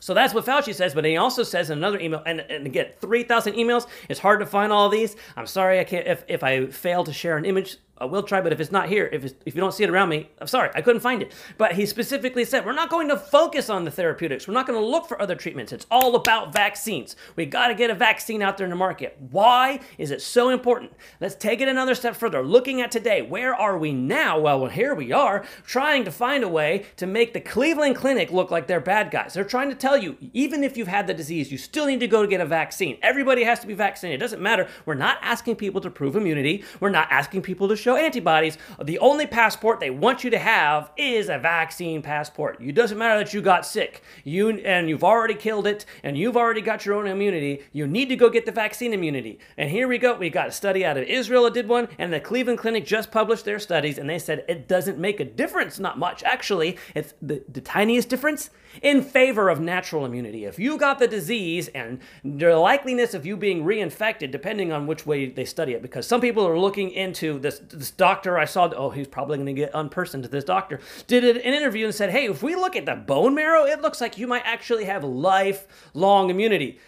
So 0.00 0.14
that's 0.14 0.34
what 0.34 0.44
Fauci 0.44 0.74
says, 0.74 0.94
but 0.94 1.04
he 1.04 1.16
also 1.16 1.42
says 1.42 1.70
in 1.70 1.78
another 1.78 1.98
email, 1.98 2.22
and, 2.26 2.40
and 2.40 2.66
again, 2.66 2.88
3,000 3.00 3.54
emails. 3.54 3.86
It's 4.08 4.20
hard 4.20 4.40
to 4.40 4.46
find 4.46 4.72
all 4.72 4.88
these. 4.88 5.16
I'm 5.36 5.46
sorry 5.46 5.80
I 5.80 5.84
can't, 5.84 6.06
if, 6.06 6.24
if 6.28 6.42
I 6.42 6.66
fail 6.66 7.04
to 7.04 7.12
share 7.12 7.36
an 7.36 7.44
image 7.44 7.78
I 7.98 8.04
will 8.04 8.22
try, 8.22 8.42
but 8.42 8.52
if 8.52 8.60
it's 8.60 8.70
not 8.70 8.88
here, 8.88 9.08
if, 9.10 9.24
if 9.46 9.54
you 9.54 9.60
don't 9.60 9.72
see 9.72 9.84
it 9.84 9.90
around 9.90 10.10
me, 10.10 10.28
I'm 10.38 10.46
sorry, 10.46 10.70
I 10.74 10.82
couldn't 10.82 11.00
find 11.00 11.22
it. 11.22 11.32
But 11.56 11.72
he 11.72 11.86
specifically 11.86 12.44
said, 12.44 12.66
we're 12.66 12.72
not 12.72 12.90
going 12.90 13.08
to 13.08 13.16
focus 13.16 13.70
on 13.70 13.84
the 13.84 13.90
therapeutics. 13.90 14.46
We're 14.46 14.54
not 14.54 14.66
going 14.66 14.78
to 14.78 14.84
look 14.84 15.08
for 15.08 15.20
other 15.20 15.34
treatments. 15.34 15.72
It's 15.72 15.86
all 15.90 16.14
about 16.14 16.52
vaccines. 16.52 17.16
We 17.36 17.46
got 17.46 17.68
to 17.68 17.74
get 17.74 17.88
a 17.88 17.94
vaccine 17.94 18.42
out 18.42 18.58
there 18.58 18.66
in 18.66 18.70
the 18.70 18.76
market. 18.76 19.16
Why 19.30 19.80
is 19.96 20.10
it 20.10 20.20
so 20.20 20.50
important? 20.50 20.92
Let's 21.20 21.34
take 21.36 21.60
it 21.60 21.68
another 21.68 21.94
step 21.94 22.16
further. 22.16 22.42
Looking 22.42 22.82
at 22.82 22.90
today, 22.90 23.22
where 23.22 23.54
are 23.54 23.78
we 23.78 23.92
now? 23.92 24.38
Well, 24.38 24.66
here 24.66 24.94
we 24.94 25.12
are 25.12 25.44
trying 25.64 26.04
to 26.04 26.10
find 26.10 26.44
a 26.44 26.48
way 26.48 26.84
to 26.96 27.06
make 27.06 27.32
the 27.32 27.40
Cleveland 27.40 27.96
Clinic 27.96 28.30
look 28.30 28.50
like 28.50 28.66
they're 28.66 28.80
bad 28.80 29.10
guys. 29.10 29.32
They're 29.32 29.44
trying 29.44 29.70
to 29.70 29.76
tell 29.76 29.96
you, 29.96 30.18
even 30.34 30.64
if 30.64 30.76
you've 30.76 30.88
had 30.88 31.06
the 31.06 31.14
disease, 31.14 31.50
you 31.50 31.56
still 31.56 31.86
need 31.86 32.00
to 32.00 32.08
go 32.08 32.20
to 32.20 32.28
get 32.28 32.40
a 32.42 32.46
vaccine. 32.46 32.98
Everybody 33.02 33.44
has 33.44 33.60
to 33.60 33.66
be 33.66 33.74
vaccinated. 33.74 34.20
It 34.20 34.24
doesn't 34.24 34.42
matter. 34.42 34.68
We're 34.84 34.94
not 34.94 35.18
asking 35.22 35.56
people 35.56 35.80
to 35.80 35.90
prove 35.90 36.14
immunity. 36.14 36.62
We're 36.78 36.90
not 36.90 37.08
asking 37.10 37.42
people 37.42 37.68
to 37.68 37.85
show 37.86 37.94
antibodies. 37.94 38.58
The 38.82 38.98
only 38.98 39.28
passport 39.28 39.78
they 39.78 39.90
want 39.90 40.24
you 40.24 40.30
to 40.30 40.40
have 40.40 40.90
is 40.96 41.28
a 41.28 41.38
vaccine 41.38 42.02
passport. 42.02 42.60
It 42.60 42.74
doesn't 42.74 42.98
matter 42.98 43.22
that 43.22 43.32
you 43.32 43.40
got 43.40 43.64
sick, 43.64 44.02
you 44.24 44.50
and 44.50 44.88
you've 44.88 45.04
already 45.04 45.34
killed 45.34 45.68
it, 45.68 45.86
and 46.02 46.18
you've 46.18 46.36
already 46.36 46.62
got 46.62 46.84
your 46.84 46.96
own 46.96 47.06
immunity. 47.06 47.62
You 47.72 47.86
need 47.86 48.08
to 48.08 48.16
go 48.16 48.28
get 48.28 48.44
the 48.44 48.50
vaccine 48.50 48.92
immunity. 48.92 49.38
And 49.56 49.70
here 49.70 49.86
we 49.86 49.98
go. 49.98 50.16
We 50.16 50.30
got 50.30 50.48
a 50.48 50.52
study 50.52 50.84
out 50.84 50.96
of 50.96 51.04
Israel 51.04 51.44
that 51.44 51.54
did 51.54 51.68
one, 51.68 51.86
and 51.96 52.12
the 52.12 52.18
Cleveland 52.18 52.58
Clinic 52.58 52.84
just 52.84 53.12
published 53.12 53.44
their 53.44 53.60
studies, 53.60 53.98
and 53.98 54.10
they 54.10 54.18
said 54.18 54.44
it 54.48 54.66
doesn't 54.66 54.98
make 54.98 55.20
a 55.20 55.24
difference. 55.24 55.78
Not 55.78 55.96
much, 55.96 56.24
actually. 56.24 56.78
It's 56.96 57.14
the, 57.22 57.44
the 57.48 57.60
tiniest 57.60 58.08
difference 58.08 58.50
in 58.82 59.02
favor 59.02 59.48
of 59.48 59.60
natural 59.60 60.04
immunity. 60.04 60.44
If 60.44 60.58
you 60.58 60.76
got 60.76 60.98
the 60.98 61.08
disease 61.08 61.68
and 61.68 62.00
the 62.22 62.46
likeliness 62.46 63.14
of 63.14 63.24
you 63.24 63.36
being 63.36 63.64
reinfected, 63.64 64.30
depending 64.30 64.72
on 64.72 64.86
which 64.86 65.06
way 65.06 65.30
they 65.30 65.44
study 65.44 65.72
it, 65.72 65.82
because 65.82 66.06
some 66.06 66.20
people 66.20 66.46
are 66.46 66.58
looking 66.58 66.90
into 66.90 67.38
this, 67.38 67.60
this 67.78 67.90
doctor 67.90 68.38
I 68.38 68.44
saw, 68.44 68.70
oh, 68.74 68.90
he's 68.90 69.08
probably 69.08 69.36
going 69.36 69.46
to 69.46 69.52
get 69.52 69.72
unpersoned 69.72 70.22
to 70.22 70.28
this 70.28 70.44
doctor, 70.44 70.80
did 71.06 71.24
an 71.24 71.36
interview 71.42 71.86
and 71.86 71.94
said, 71.94 72.10
hey, 72.10 72.26
if 72.26 72.42
we 72.42 72.54
look 72.54 72.76
at 72.76 72.86
the 72.86 72.94
bone 72.94 73.34
marrow, 73.34 73.64
it 73.64 73.80
looks 73.80 74.00
like 74.00 74.18
you 74.18 74.26
might 74.26 74.42
actually 74.44 74.84
have 74.84 75.04
lifelong 75.04 76.30
immunity. 76.30 76.78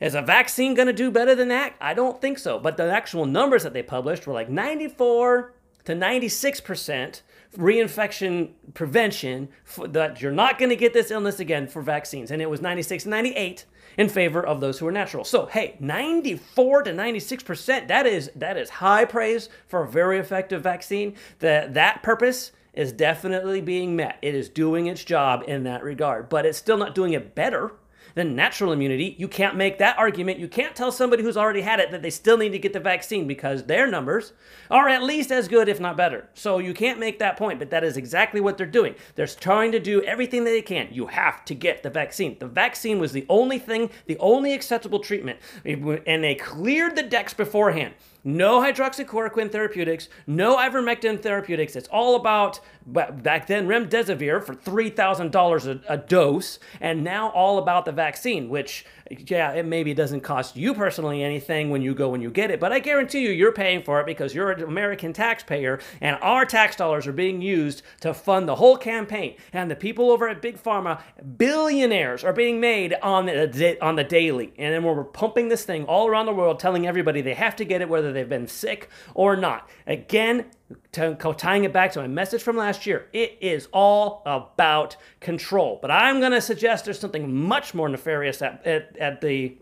Is 0.00 0.14
a 0.14 0.22
vaccine 0.22 0.74
going 0.74 0.86
to 0.86 0.94
do 0.94 1.10
better 1.10 1.34
than 1.34 1.48
that? 1.48 1.74
I 1.80 1.92
don't 1.92 2.20
think 2.20 2.38
so. 2.38 2.58
But 2.58 2.78
the 2.78 2.90
actual 2.90 3.26
numbers 3.26 3.64
that 3.64 3.74
they 3.74 3.82
published 3.82 4.26
were 4.26 4.32
like 4.32 4.48
94 4.48 5.52
to 5.84 5.92
96% 5.92 7.20
reinfection 7.56 8.50
prevention 8.74 9.48
for, 9.64 9.88
that 9.88 10.22
you're 10.22 10.32
not 10.32 10.58
going 10.58 10.70
to 10.70 10.76
get 10.76 10.92
this 10.92 11.10
illness 11.10 11.40
again 11.40 11.66
for 11.66 11.82
vaccines. 11.82 12.30
And 12.30 12.40
it 12.40 12.48
was 12.48 12.62
96 12.62 13.04
98 13.04 13.66
in 13.96 14.08
favor 14.08 14.44
of 14.44 14.60
those 14.60 14.78
who 14.78 14.86
are 14.86 14.92
natural. 14.92 15.24
So, 15.24 15.46
hey, 15.46 15.76
94 15.80 16.84
to 16.84 16.92
96%, 16.92 17.88
that 17.88 18.06
is 18.06 18.30
that 18.34 18.56
is 18.56 18.70
high 18.70 19.04
praise 19.04 19.48
for 19.66 19.82
a 19.82 19.88
very 19.88 20.18
effective 20.18 20.62
vaccine. 20.62 21.14
That 21.40 21.74
that 21.74 22.02
purpose 22.02 22.52
is 22.72 22.92
definitely 22.92 23.60
being 23.60 23.96
met. 23.96 24.18
It 24.22 24.34
is 24.34 24.48
doing 24.48 24.86
its 24.86 25.04
job 25.04 25.44
in 25.46 25.64
that 25.64 25.82
regard, 25.82 26.28
but 26.28 26.46
it's 26.46 26.58
still 26.58 26.76
not 26.76 26.94
doing 26.94 27.12
it 27.12 27.34
better 27.34 27.72
than 28.14 28.34
natural 28.34 28.72
immunity, 28.72 29.16
you 29.18 29.28
can't 29.28 29.56
make 29.56 29.78
that 29.78 29.98
argument. 29.98 30.38
You 30.38 30.48
can't 30.48 30.74
tell 30.74 30.92
somebody 30.92 31.22
who's 31.22 31.36
already 31.36 31.60
had 31.62 31.80
it 31.80 31.90
that 31.90 32.02
they 32.02 32.10
still 32.10 32.36
need 32.36 32.50
to 32.50 32.58
get 32.58 32.72
the 32.72 32.80
vaccine 32.80 33.26
because 33.26 33.64
their 33.64 33.86
numbers 33.86 34.32
are 34.70 34.88
at 34.88 35.02
least 35.02 35.30
as 35.30 35.48
good, 35.48 35.68
if 35.68 35.80
not 35.80 35.96
better. 35.96 36.28
So 36.34 36.58
you 36.58 36.74
can't 36.74 36.98
make 36.98 37.18
that 37.18 37.36
point, 37.36 37.58
but 37.58 37.70
that 37.70 37.84
is 37.84 37.96
exactly 37.96 38.40
what 38.40 38.58
they're 38.58 38.66
doing. 38.66 38.94
They're 39.14 39.26
trying 39.26 39.72
to 39.72 39.80
do 39.80 40.02
everything 40.02 40.44
that 40.44 40.50
they 40.50 40.62
can. 40.62 40.88
You 40.90 41.06
have 41.06 41.44
to 41.46 41.54
get 41.54 41.82
the 41.82 41.90
vaccine. 41.90 42.38
The 42.38 42.48
vaccine 42.48 42.98
was 42.98 43.12
the 43.12 43.26
only 43.28 43.58
thing, 43.58 43.90
the 44.06 44.18
only 44.18 44.52
acceptable 44.52 45.00
treatment, 45.00 45.38
and 45.64 46.24
they 46.24 46.34
cleared 46.34 46.96
the 46.96 47.02
decks 47.02 47.34
beforehand. 47.34 47.94
No 48.22 48.60
hydroxychloroquine 48.60 49.50
therapeutics, 49.50 50.10
no 50.26 50.56
ivermectin 50.58 51.22
therapeutics. 51.22 51.74
It's 51.74 51.88
all 51.88 52.16
about 52.16 52.60
back 52.86 53.46
then 53.46 53.66
remdesivir 53.66 54.42
for 54.42 54.54
$3,000 54.54 55.82
a 55.88 55.96
dose, 55.96 56.58
and 56.80 57.04
now 57.04 57.30
all 57.30 57.58
about 57.58 57.84
the 57.84 57.92
vaccine, 57.92 58.48
which 58.48 58.84
yeah, 59.26 59.52
it 59.52 59.66
maybe 59.66 59.92
doesn't 59.92 60.20
cost 60.20 60.56
you 60.56 60.72
personally 60.72 61.22
anything 61.22 61.70
when 61.70 61.82
you 61.82 61.94
go 61.94 62.08
when 62.08 62.20
you 62.20 62.30
get 62.30 62.50
it, 62.50 62.60
but 62.60 62.72
I 62.72 62.78
guarantee 62.78 63.20
you 63.20 63.30
you're 63.30 63.52
paying 63.52 63.82
for 63.82 64.00
it 64.00 64.06
because 64.06 64.34
you're 64.34 64.52
an 64.52 64.62
American 64.62 65.12
taxpayer 65.12 65.80
and 66.00 66.16
our 66.22 66.44
tax 66.44 66.76
dollars 66.76 67.06
are 67.06 67.12
being 67.12 67.42
used 67.42 67.82
to 68.00 68.14
fund 68.14 68.48
the 68.48 68.54
whole 68.54 68.76
campaign. 68.76 69.34
And 69.52 69.70
the 69.70 69.76
people 69.76 70.10
over 70.10 70.28
at 70.28 70.40
Big 70.40 70.62
Pharma, 70.62 71.02
billionaires 71.36 72.22
are 72.22 72.32
being 72.32 72.60
made 72.60 72.94
on 73.02 73.26
the 73.26 73.78
on 73.82 73.96
the 73.96 74.04
daily. 74.04 74.52
And 74.58 74.72
then 74.72 74.84
we're 74.84 75.02
pumping 75.04 75.48
this 75.48 75.64
thing 75.64 75.84
all 75.86 76.06
around 76.06 76.26
the 76.26 76.32
world 76.32 76.60
telling 76.60 76.86
everybody 76.86 77.20
they 77.20 77.34
have 77.34 77.56
to 77.56 77.64
get 77.64 77.80
it 77.80 77.88
whether 77.88 78.12
they've 78.12 78.28
been 78.28 78.46
sick 78.46 78.88
or 79.14 79.36
not. 79.36 79.68
Again, 79.86 80.46
tying 80.92 81.64
it 81.64 81.72
back 81.72 81.92
to 81.92 82.00
my 82.00 82.06
message 82.06 82.42
from 82.42 82.56
last 82.56 82.86
year, 82.86 83.08
it 83.12 83.38
is 83.40 83.68
all 83.72 84.22
about 84.26 84.96
control. 85.20 85.78
But 85.80 85.90
I'm 85.90 86.20
going 86.20 86.32
to 86.32 86.40
suggest 86.40 86.84
there's 86.84 86.98
something 86.98 87.34
much 87.34 87.74
more 87.74 87.88
nefarious 87.88 88.42
at, 88.42 88.66
at, 88.66 88.96
at 88.96 89.20
the 89.20 89.56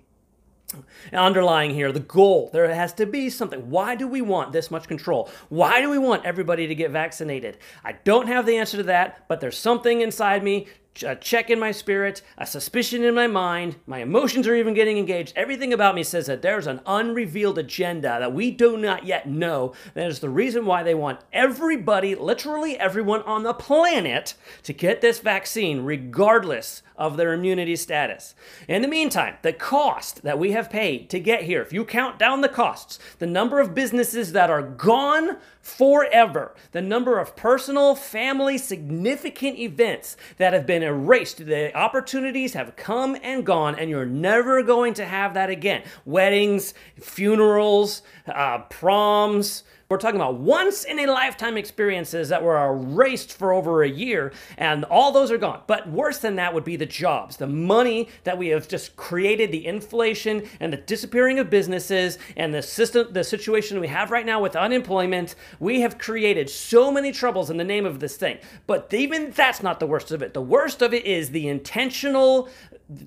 underlying 1.13 1.71
here 1.71 1.93
the 1.93 2.01
goal. 2.01 2.51
There 2.53 2.73
has 2.73 2.93
to 2.95 3.07
be 3.07 3.31
something. 3.31 3.71
Why 3.71 3.95
do 3.95 4.07
we 4.07 4.21
want 4.21 4.53
this 4.53 4.71
much 4.71 4.87
control? 4.87 5.31
Why 5.49 5.81
do 5.81 5.89
we 5.89 5.99
want 5.99 6.27
everybody 6.27 6.67
to 6.67 6.75
get 6.75 6.91
vaccinated? 6.91 7.59
I 7.85 7.93
don't 7.93 8.27
have 8.27 8.47
the 8.47 8.57
answer 8.57 8.77
to 8.77 8.83
that 8.85 9.27
but 9.29 9.41
there's 9.41 9.57
something 9.57 10.01
inside 10.01 10.43
me 10.43 10.67
a 11.03 11.17
check 11.17 11.51
in 11.51 11.59
my 11.59 11.71
spirit, 11.71 12.23
a 12.37 12.47
suspicion 12.47 13.05
in 13.05 13.15
my 13.15 13.27
mind, 13.27 13.77
my 13.87 13.99
emotions 13.99 14.47
are 14.47 14.55
even 14.55 14.75
getting 14.75 14.99
engaged. 14.99 15.33
Everything 15.37 15.73
about 15.73 15.95
me 15.95 16.03
says 16.03 16.27
that 16.27 16.43
there's 16.43 16.67
an 16.67 16.81
unrevealed 16.87 17.59
agenda 17.59 18.19
that 18.19 18.33
we 18.33 18.51
do 18.51 18.77
not 18.77 19.05
yet 19.05 19.29
know. 19.29 19.75
That 19.95 20.09
is 20.09 20.21
the 20.21 20.31
reason 20.31 20.67
why 20.67 20.83
they 20.83 20.95
want 20.95 21.21
everybody, 21.33 22.15
literally 22.15 22.79
everyone 22.79 23.23
on 23.23 23.43
the 23.43 23.55
planet, 23.55 24.35
to 24.63 24.73
get 24.73 25.01
this 25.01 25.21
vaccine, 25.21 25.85
regardless 25.85 26.83
of 26.99 27.17
their 27.17 27.33
immunity 27.33 27.77
status. 27.77 28.35
In 28.67 28.83
the 28.83 28.89
meantime, 28.89 29.37
the 29.43 29.53
cost 29.53 30.23
that 30.23 30.39
we 30.39 30.51
have 30.53 30.69
paid 30.69 31.09
to 31.11 31.21
get 31.21 31.45
here, 31.45 31.63
if 31.63 31.73
you 31.73 31.85
count 31.85 32.19
down 32.19 32.41
the 32.41 32.49
costs, 32.49 32.99
the 33.19 33.27
number 33.27 33.61
of 33.61 33.75
businesses 33.75 34.33
that 34.33 34.51
are 34.51 34.63
gone 34.63 35.39
forever, 35.63 36.55
the 36.73 36.83
number 36.83 37.19
of 37.19 37.37
personal, 37.37 37.95
family, 37.95 38.59
significant 38.59 39.59
events 39.59 40.17
that 40.39 40.53
have 40.53 40.67
been 40.67 40.83
erased, 40.83 41.47
the 41.47 41.75
opportunities 41.77 42.55
have 42.55 42.75
come 42.75 43.17
and 43.23 43.47
gone, 43.47 43.77
and 43.77 43.89
you're 43.89 44.05
never 44.05 44.63
going 44.63 44.95
to 44.95 45.05
have 45.05 45.35
that 45.35 45.51
again. 45.51 45.83
Weddings, 46.05 46.75
funerals, 47.01 48.03
uh, 48.27 48.59
proms, 48.71 49.63
we're 49.91 49.97
talking 49.97 50.21
about 50.21 50.35
once 50.35 50.85
in 50.85 50.99
a 50.99 51.07
lifetime 51.07 51.57
experiences 51.57 52.29
that 52.29 52.43
were 52.43 52.63
erased 52.69 53.33
for 53.33 53.55
over 53.55 53.83
a 53.83 53.89
year, 53.89 54.35
and 54.59 54.85
all 54.85 55.13
those 55.13 55.31
are 55.31 55.39
gone. 55.39 55.63
But 55.67 55.89
worse 55.89 56.19
than 56.19 56.37
that 56.37 56.53
would 56.53 56.65
be 56.65 56.77
the 56.77 56.85
jobs, 56.85 57.39
the 57.39 57.47
money 57.47 58.11
that 58.25 58.37
we 58.37 58.49
have 58.49 58.69
just 58.69 58.97
created, 58.97 59.51
the 59.51 59.65
inflation 59.65 60.47
and 60.61 60.71
the 60.71 60.77
disappearing 60.77 61.39
of 61.39 61.49
businesses, 61.49 62.19
and 62.37 62.53
the 62.53 62.61
system, 62.61 63.15
the 63.15 63.25
situation 63.25 63.81
we 63.81 63.89
have 63.89 64.11
right 64.11 64.27
now 64.27 64.43
with 64.43 64.57
unemployment. 64.57 65.35
We 65.59 65.81
have 65.81 65.97
created 65.97 66.51
so 66.51 66.93
many 66.93 67.11
troubles 67.11 67.49
in 67.49 67.57
the 67.57 67.65
name 67.65 67.87
of 67.87 67.99
this 67.99 68.19
thing. 68.19 68.37
But 68.67 68.93
even 68.93 69.31
that's 69.31 69.63
not 69.63 69.81
the 69.81 69.87
worst 69.87 70.11
of 70.11 70.21
it. 70.21 70.35
The 70.35 70.43
worst 70.43 70.83
of 70.83 70.93
it 70.93 71.07
is 71.07 71.31
the 71.31 71.49
intentional 71.49 72.51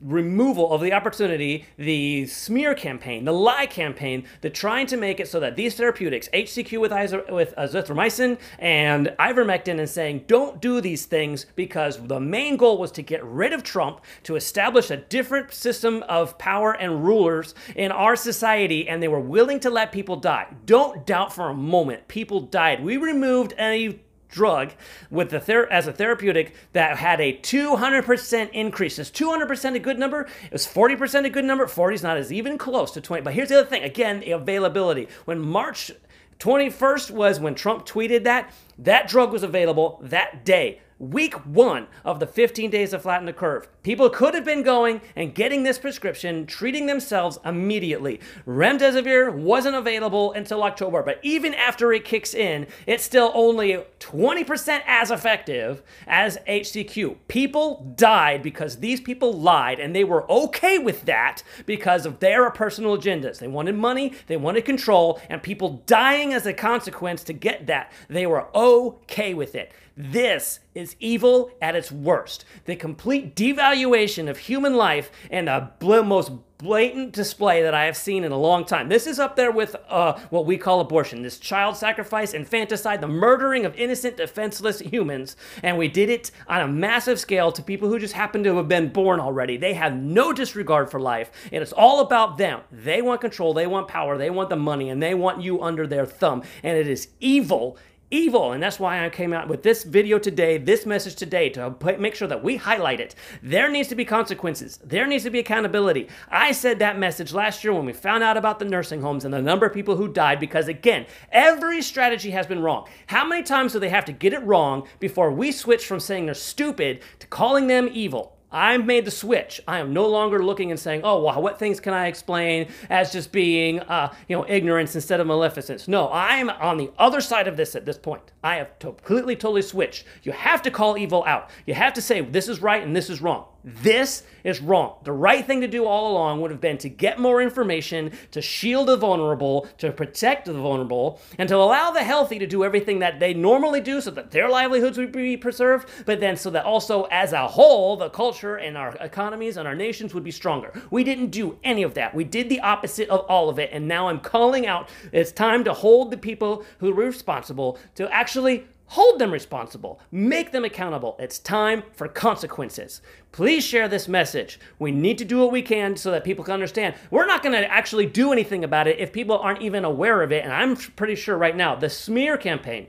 removal 0.03 0.71
of 0.71 0.81
the 0.81 0.93
opportunity, 0.93 1.65
the 1.77 2.25
smear 2.27 2.75
campaign, 2.75 3.25
the 3.25 3.33
lie 3.33 3.65
campaign, 3.65 4.25
the 4.41 4.50
trying 4.50 4.85
to 4.88 4.97
make 4.97 5.19
it 5.19 5.27
so 5.27 5.39
that 5.39 5.55
these 5.55 5.75
therapeutics, 5.75 6.29
HCQ 6.33 6.79
with, 6.79 6.91
with 7.29 7.55
azithromycin 7.57 8.38
and 8.59 9.07
ivermectin, 9.19 9.79
and 9.79 9.89
saying 9.89 10.25
don't 10.27 10.61
do 10.61 10.81
these 10.81 11.05
things 11.05 11.45
because 11.55 11.97
the 12.07 12.19
main 12.19 12.57
goal 12.57 12.77
was 12.77 12.91
to 12.91 13.01
get 13.01 13.23
rid 13.23 13.53
of 13.53 13.63
Trump, 13.63 14.01
to 14.23 14.35
establish 14.35 14.91
a 14.91 14.97
different 14.97 15.53
system 15.53 16.03
of 16.07 16.38
power 16.38 16.73
and 16.73 17.03
rulers 17.03 17.55
in 17.75 17.91
our 17.91 18.15
society, 18.15 18.88
and 18.88 19.01
they 19.01 19.07
were 19.07 19.19
willing 19.19 19.59
to 19.59 19.69
let 19.69 19.91
people 19.91 20.15
die. 20.15 20.47
Don't 20.65 21.05
doubt 21.05 21.33
for 21.33 21.50
a 21.50 21.53
moment, 21.53 22.07
people 22.07 22.41
died. 22.41 22.83
We 22.83 22.97
removed 22.97 23.53
a 23.57 24.00
drug 24.31 24.71
with 25.09 25.29
the 25.29 25.39
ther- 25.39 25.71
as 25.71 25.88
a 25.88 25.93
therapeutic 25.93 26.55
that 26.73 26.97
had 26.97 27.21
a 27.21 27.33
200% 27.33 28.50
increase. 28.51 28.97
Is 28.97 29.11
200% 29.11 29.75
a 29.75 29.79
good 29.79 30.00
number? 30.00 30.21
It 30.45 30.53
was 30.53 30.65
40% 30.65 31.25
a 31.25 31.29
good 31.29 31.45
number. 31.45 31.67
40 31.67 31.95
is 31.95 32.03
not 32.03 32.17
as 32.17 32.31
even 32.31 32.57
close 32.57 32.91
to 32.91 33.01
20. 33.01 33.21
But 33.23 33.33
here's 33.33 33.50
the 33.50 33.59
other 33.59 33.69
thing. 33.69 33.83
Again, 33.83 34.23
availability. 34.27 35.07
When 35.25 35.39
March 35.39 35.91
21st 36.39 37.11
was 37.11 37.39
when 37.39 37.53
Trump 37.53 37.85
tweeted 37.85 38.23
that, 38.23 38.51
that 38.79 39.07
drug 39.07 39.31
was 39.31 39.43
available 39.43 40.00
that 40.03 40.43
day 40.43 40.79
week 41.01 41.34
one 41.48 41.88
of 42.05 42.20
the 42.20 42.27
15 42.27 42.70
days 42.70 42.93
of 42.93 43.01
flatten 43.01 43.25
the 43.25 43.34
curve. 43.34 43.67
People 43.81 44.10
could 44.10 44.36
have 44.36 44.46
been 44.46 44.62
going 44.62 45.01
and 45.15 45.34
getting 45.34 45.63
this 45.63 45.79
prescription, 45.79 46.46
treating 46.46 46.86
themselves 46.86 47.39
immediately. 47.43 48.20
Remdesivir 48.46 49.34
wasn't 49.34 49.75
available 49.75 50.31
until 50.34 50.62
October, 50.63 51.01
but 51.01 51.20
even 51.24 51.55
after 51.55 51.91
it 51.91 52.05
kicks 52.05 52.36
in, 52.36 52.67
it's 52.86 53.03
still 53.03 53.31
only 53.34 53.84
20% 54.00 54.81
as 54.86 55.10
effective 55.10 55.81
as 56.05 56.38
HCQ. 56.48 57.15
People 57.27 57.93
died 57.96 58.43
because 58.43 58.77
these 58.77 59.01
people 59.01 59.34
lied, 59.34 59.79
and 59.79 59.96
they 59.96 60.03
were 60.03 60.29
okay 60.31 60.77
with 60.77 61.05
that 61.05 61.41
because 61.65 62.05
of 62.05 62.20
their 62.20 62.51
personal 62.51 62.96
agendas. 62.96 63.39
They 63.39 63.48
wanted 63.48 63.75
money, 63.75 64.13
they 64.27 64.38
wanted 64.38 64.65
control, 64.65 65.20
and 65.29 65.41
people 65.41 65.81
dying 65.88 66.31
as 66.31 66.46
a 66.46 66.53
consequence 66.53 67.24
to 67.24 67.34
get 67.34 67.65
that. 67.65 67.91
They 68.08 68.27
were 68.27 68.55
okay 68.55 69.34
with 69.34 69.55
it. 69.55 69.72
This 70.01 70.62
is 70.74 70.96
evil 71.00 71.51
at 71.62 71.75
its 71.75 71.91
worst. 71.91 72.43
The 72.65 72.75
complete 72.75 73.36
devaluation 73.36 74.27
of 74.29 74.39
human 74.39 74.74
life 74.74 75.12
and 75.29 75.48
the 75.48 75.70
most 76.03 76.31
blatant 76.58 77.12
display 77.12 77.63
that 77.63 77.74
I 77.74 77.86
have 77.86 77.98
seen 77.98 78.24
in 78.24 78.31
a 78.31 78.38
long 78.38 78.65
time. 78.65 78.89
This 78.89 79.08
is 79.08 79.20
up 79.20 79.36
there 79.36 79.51
with 79.51 79.75
uh, 79.89 80.20
what 80.29 80.46
we 80.46 80.58
call 80.58 80.79
abortion, 80.79 81.22
this 81.22 81.39
child 81.39 81.75
sacrifice, 81.75 82.34
infanticide, 82.34 83.01
the 83.01 83.08
murdering 83.08 83.65
of 83.65 83.75
innocent, 83.75 84.17
defenseless 84.17 84.79
humans. 84.79 85.36
And 85.63 85.77
we 85.77 85.88
did 85.88 86.10
it 86.10 86.31
on 86.47 86.62
a 86.62 86.67
massive 86.67 87.19
scale 87.19 87.52
to 87.52 87.63
people 87.63 87.89
who 87.89 87.99
just 87.99 88.13
happen 88.13 88.43
to 88.43 88.56
have 88.58 88.67
been 88.67 88.89
born 88.89 89.19
already. 89.19 89.58
They 89.58 89.73
have 89.73 89.95
no 89.95 90.34
disregard 90.34 90.89
for 90.89 90.99
life, 90.99 91.32
and 91.52 91.62
it's 91.62 91.73
all 91.73 91.99
about 91.99 92.38
them. 92.38 92.62
They 92.71 93.02
want 93.02 93.21
control, 93.21 93.54
they 93.54 93.67
want 93.67 93.88
power, 93.88 94.17
they 94.17 94.30
want 94.30 94.49
the 94.49 94.56
money, 94.56 94.89
and 94.89 95.02
they 95.02 95.13
want 95.13 95.41
you 95.41 95.62
under 95.62 95.88
their 95.88 96.06
thumb. 96.06 96.43
And 96.63 96.78
it 96.78 96.88
is 96.88 97.10
evil 97.19 97.78
evil. 98.12 98.52
And 98.52 98.62
that's 98.62 98.80
why 98.80 99.04
I 99.04 99.10
came 99.10 99.34
out 99.34 99.47
with 99.47 99.63
this 99.63 99.84
video 99.84 100.19
today, 100.19 100.58
this 100.58 100.86
message 100.86 101.15
today, 101.15 101.50
to 101.50 101.76
make 101.97 102.13
sure 102.13 102.28
that 102.28 102.43
we 102.43 102.58
highlight 102.58 103.00
it. 103.00 103.15
There 103.41 103.71
needs 103.71 103.89
to 103.89 103.95
be 103.95 104.06
consequences. 104.06 104.78
There 104.84 105.08
needs 105.08 105.24
to 105.24 105.30
be 105.30 105.39
accountability. 105.39 106.10
I 106.30 106.52
said 106.52 106.80
that 106.80 107.00
message 107.00 107.34
last 107.34 107.63
year 107.63 107.74
when 107.74 107.86
we 107.86 107.93
found 107.93 108.24
out 108.24 108.38
about 108.38 108.60
the 108.60 108.65
nursing 108.65 109.02
homes 109.02 109.26
and 109.26 109.34
the 109.34 109.41
number 109.41 109.65
of 109.65 109.74
people 109.74 109.95
who 109.95 110.08
died 110.08 110.39
because, 110.39 110.67
again, 110.67 111.06
every 111.32 111.82
strategy 111.82 112.32
has 112.32 112.45
been 112.45 112.62
wrong. 112.62 112.88
How 113.08 113.26
many 113.26 113.43
times 113.43 113.74
do 113.74 113.80
they 113.80 113.89
have 113.89 114.06
to 114.06 114.12
get 114.12 114.34
it 114.34 114.43
wrong 114.43 114.88
before 115.00 115.32
we 115.32 115.52
switch 115.52 115.86
from 115.86 116.00
saying 116.00 116.26
they're 116.26 116.36
stupid 116.36 117.02
to 117.19 117.28
calling 117.28 117.67
them 117.67 117.89
evil? 117.91 118.38
I've 118.51 118.85
made 118.85 119.05
the 119.05 119.11
switch. 119.11 119.61
I 119.67 119.79
am 119.79 119.93
no 119.93 120.07
longer 120.07 120.43
looking 120.43 120.71
and 120.71 120.79
saying, 120.79 121.01
oh, 121.03 121.23
well, 121.23 121.41
what 121.41 121.57
things 121.57 121.79
can 121.79 121.93
I 121.93 122.07
explain 122.07 122.67
as 122.89 123.11
just 123.11 123.31
being, 123.31 123.79
uh, 123.81 124.13
you 124.27 124.35
know, 124.35 124.45
ignorance 124.47 124.95
instead 124.95 125.19
of 125.19 125.27
maleficence? 125.27 125.87
No, 125.87 126.09
I'm 126.11 126.49
on 126.49 126.77
the 126.77 126.91
other 126.97 127.21
side 127.21 127.47
of 127.47 127.57
this 127.57 127.75
at 127.75 127.85
this 127.85 127.97
point. 127.97 128.31
I 128.43 128.55
have 128.55 128.77
completely, 128.79 129.35
totally 129.35 129.61
switched. 129.61 130.05
You 130.23 130.33
have 130.33 130.61
to 130.63 130.71
call 130.71 130.97
evil 130.97 131.23
out. 131.25 131.49
You 131.65 131.73
have 131.75 131.93
to 131.93 132.01
say, 132.01 132.21
this 132.21 132.49
is 132.49 132.61
right 132.61 132.83
and 132.83 132.95
this 132.95 133.09
is 133.09 133.21
wrong. 133.21 133.45
This 133.63 134.24
is 134.43 134.60
wrong. 134.60 134.95
The 135.04 135.12
right 135.12 135.45
thing 135.45 135.62
to 135.62 135.67
do 135.67 135.86
all 135.86 136.12
along 136.12 136.41
would 136.41 136.52
have 136.52 136.62
been 136.62 136.78
to 136.80 136.89
get 136.89 137.19
more 137.19 137.41
information, 137.41 138.12
to 138.32 138.41
shield 138.41 138.88
the 138.88 138.97
vulnerable, 138.97 139.67
to 139.78 139.91
protect 139.91 140.45
the 140.45 140.54
vulnerable, 140.54 141.21
and 141.38 141.47
to 141.50 141.56
allow 141.56 141.91
the 141.91 142.04
healthy 142.04 142.39
to 142.39 142.47
do 142.47 142.63
everything 142.63 143.00
that 143.00 143.19
they 143.19 143.34
normally 143.34 143.82
do 143.82 144.02
so 144.02 144.10
that 144.12 144.32
their 144.32 144.50
livelihoods 144.50 144.97
would 144.97 145.12
be 145.12 145.38
preserved, 145.38 145.88
but 146.06 146.19
then 146.19 146.36
so 146.36 146.50
that 146.50 146.65
also 146.65 147.04
as 147.12 147.34
a 147.34 147.47
whole, 147.47 147.97
the 147.97 148.10
culture 148.10 148.56
and 148.56 148.78
our 148.78 148.95
economies 149.00 149.58
and 149.58 149.67
our 149.67 149.76
nations 149.76 150.13
would 150.13 150.24
be 150.24 150.32
stronger. 150.32 150.71
We 150.89 151.04
didn't 151.04 151.30
do 151.30 151.58
any 151.63 151.84
of 151.84 151.93
that. 151.93 152.15
We 152.15 152.24
did 152.24 152.50
the 152.50 152.62
opposite 152.62 153.10
of 153.10 153.21
all 153.21 153.50
of 153.50 153.60
it, 153.60 153.69
and 153.71 153.88
now 153.88 154.08
I'm 154.08 154.19
calling 154.19 154.65
out 154.65 154.89
it's 155.12 155.32
time 155.32 155.63
to 155.65 155.74
hold 155.74 156.10
the 156.12 156.17
people 156.17 156.65
who 156.80 156.89
are 156.91 156.93
responsible 156.93 157.78
to 157.95 158.12
actually 158.12 158.65
Hold 158.91 159.19
them 159.19 159.32
responsible. 159.32 160.01
Make 160.12 160.51
them 160.51 160.65
accountable. 160.65 161.15
It's 161.17 161.39
time 161.39 161.84
for 161.93 162.10
consequences. 162.10 163.01
Please 163.32 163.63
share 163.63 163.88
this 163.88 164.10
message. 164.10 164.60
We 164.80 164.91
need 164.91 165.17
to 165.19 165.23
do 165.23 165.39
what 165.39 165.54
we 165.54 165.62
can 165.62 165.95
so 165.95 166.12
that 166.12 166.25
people 166.25 166.43
can 166.43 166.54
understand. 166.54 166.95
We're 167.10 167.25
not 167.25 167.41
going 167.41 167.54
to 167.54 167.71
actually 167.71 168.08
do 168.08 168.34
anything 168.34 168.65
about 168.65 168.89
it 168.89 168.99
if 168.99 169.13
people 169.13 169.38
aren't 169.38 169.62
even 169.62 169.86
aware 169.86 170.21
of 170.21 170.34
it. 170.34 170.43
And 170.43 170.51
I'm 170.51 170.75
pretty 170.75 171.15
sure 171.15 171.38
right 171.38 171.56
now, 171.56 171.73
the 171.73 171.89
smear 171.89 172.36
campaign, 172.36 172.88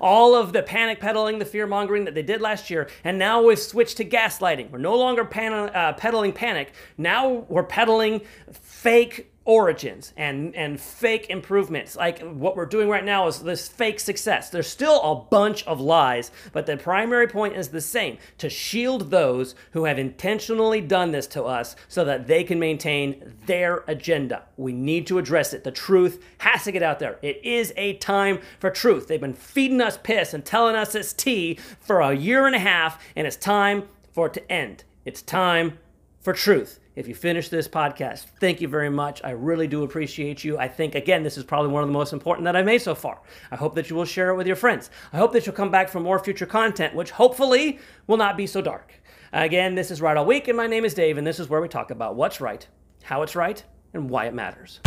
all 0.00 0.34
of 0.34 0.52
the 0.52 0.64
panic 0.64 0.98
peddling, 0.98 1.38
the 1.38 1.44
fear 1.44 1.68
mongering 1.68 2.04
that 2.06 2.16
they 2.16 2.22
did 2.22 2.40
last 2.40 2.68
year, 2.68 2.88
and 3.04 3.20
now 3.20 3.40
we've 3.40 3.56
switched 3.56 3.98
to 3.98 4.04
gaslighting. 4.04 4.68
We're 4.72 4.78
no 4.78 4.96
longer 4.96 5.24
pan- 5.24 5.70
uh, 5.76 5.92
peddling 5.92 6.32
panic. 6.32 6.72
Now 6.96 7.46
we're 7.48 7.62
peddling 7.62 8.22
fake 8.50 9.30
origins 9.48 10.12
and 10.14 10.54
and 10.54 10.78
fake 10.78 11.30
improvements. 11.30 11.96
Like 11.96 12.20
what 12.20 12.54
we're 12.54 12.66
doing 12.66 12.90
right 12.90 13.04
now 13.04 13.26
is 13.28 13.40
this 13.40 13.66
fake 13.66 13.98
success. 13.98 14.50
There's 14.50 14.68
still 14.68 15.00
a 15.00 15.14
bunch 15.14 15.64
of 15.64 15.80
lies 15.80 16.30
but 16.52 16.66
the 16.66 16.76
primary 16.76 17.26
point 17.26 17.56
is 17.56 17.68
the 17.68 17.80
same 17.80 18.18
to 18.36 18.50
shield 18.50 19.10
those 19.10 19.54
who 19.70 19.86
have 19.86 19.98
intentionally 19.98 20.82
done 20.82 21.12
this 21.12 21.26
to 21.28 21.44
us 21.44 21.76
so 21.88 22.04
that 22.04 22.26
they 22.26 22.44
can 22.44 22.58
maintain 22.58 23.34
their 23.46 23.84
agenda. 23.88 24.42
We 24.58 24.74
need 24.74 25.06
to 25.06 25.18
address 25.18 25.54
it. 25.54 25.64
The 25.64 25.70
truth 25.70 26.22
has 26.38 26.64
to 26.64 26.72
get 26.72 26.82
out 26.82 26.98
there. 26.98 27.18
It 27.22 27.42
is 27.42 27.72
a 27.78 27.94
time 27.94 28.40
for 28.60 28.68
truth. 28.68 29.08
They've 29.08 29.18
been 29.18 29.32
feeding 29.32 29.80
us 29.80 29.96
piss 29.96 30.34
and 30.34 30.44
telling 30.44 30.76
us 30.76 30.94
it's 30.94 31.14
tea 31.14 31.58
for 31.80 32.02
a 32.02 32.12
year 32.12 32.46
and 32.46 32.54
a 32.54 32.58
half 32.58 33.02
and 33.16 33.26
it's 33.26 33.36
time 33.36 33.88
for 34.12 34.26
it 34.26 34.34
to 34.34 34.52
end. 34.52 34.84
It's 35.06 35.22
time 35.22 35.78
for 36.20 36.34
truth 36.34 36.80
if 36.98 37.06
you 37.06 37.14
finish 37.14 37.48
this 37.48 37.68
podcast. 37.68 38.26
Thank 38.40 38.60
you 38.60 38.66
very 38.66 38.90
much. 38.90 39.20
I 39.22 39.30
really 39.30 39.68
do 39.68 39.84
appreciate 39.84 40.42
you. 40.42 40.58
I 40.58 40.66
think, 40.66 40.96
again, 40.96 41.22
this 41.22 41.38
is 41.38 41.44
probably 41.44 41.70
one 41.70 41.84
of 41.84 41.88
the 41.88 41.92
most 41.92 42.12
important 42.12 42.44
that 42.46 42.56
I've 42.56 42.64
made 42.64 42.82
so 42.82 42.96
far. 42.96 43.20
I 43.52 43.56
hope 43.56 43.76
that 43.76 43.88
you 43.88 43.94
will 43.94 44.04
share 44.04 44.30
it 44.30 44.36
with 44.36 44.48
your 44.48 44.56
friends. 44.56 44.90
I 45.12 45.18
hope 45.18 45.32
that 45.32 45.46
you'll 45.46 45.54
come 45.54 45.70
back 45.70 45.88
for 45.88 46.00
more 46.00 46.18
future 46.18 46.44
content, 46.44 46.96
which 46.96 47.12
hopefully 47.12 47.78
will 48.08 48.16
not 48.16 48.36
be 48.36 48.48
so 48.48 48.60
dark. 48.60 48.92
Again, 49.32 49.76
this 49.76 49.92
is 49.92 50.02
Right 50.02 50.16
All 50.16 50.26
Week, 50.26 50.48
and 50.48 50.56
my 50.56 50.66
name 50.66 50.84
is 50.84 50.92
Dave, 50.92 51.18
and 51.18 51.26
this 51.26 51.38
is 51.38 51.48
where 51.48 51.60
we 51.60 51.68
talk 51.68 51.92
about 51.92 52.16
what's 52.16 52.40
right, 52.40 52.66
how 53.04 53.22
it's 53.22 53.36
right, 53.36 53.62
and 53.94 54.10
why 54.10 54.26
it 54.26 54.34
matters. 54.34 54.80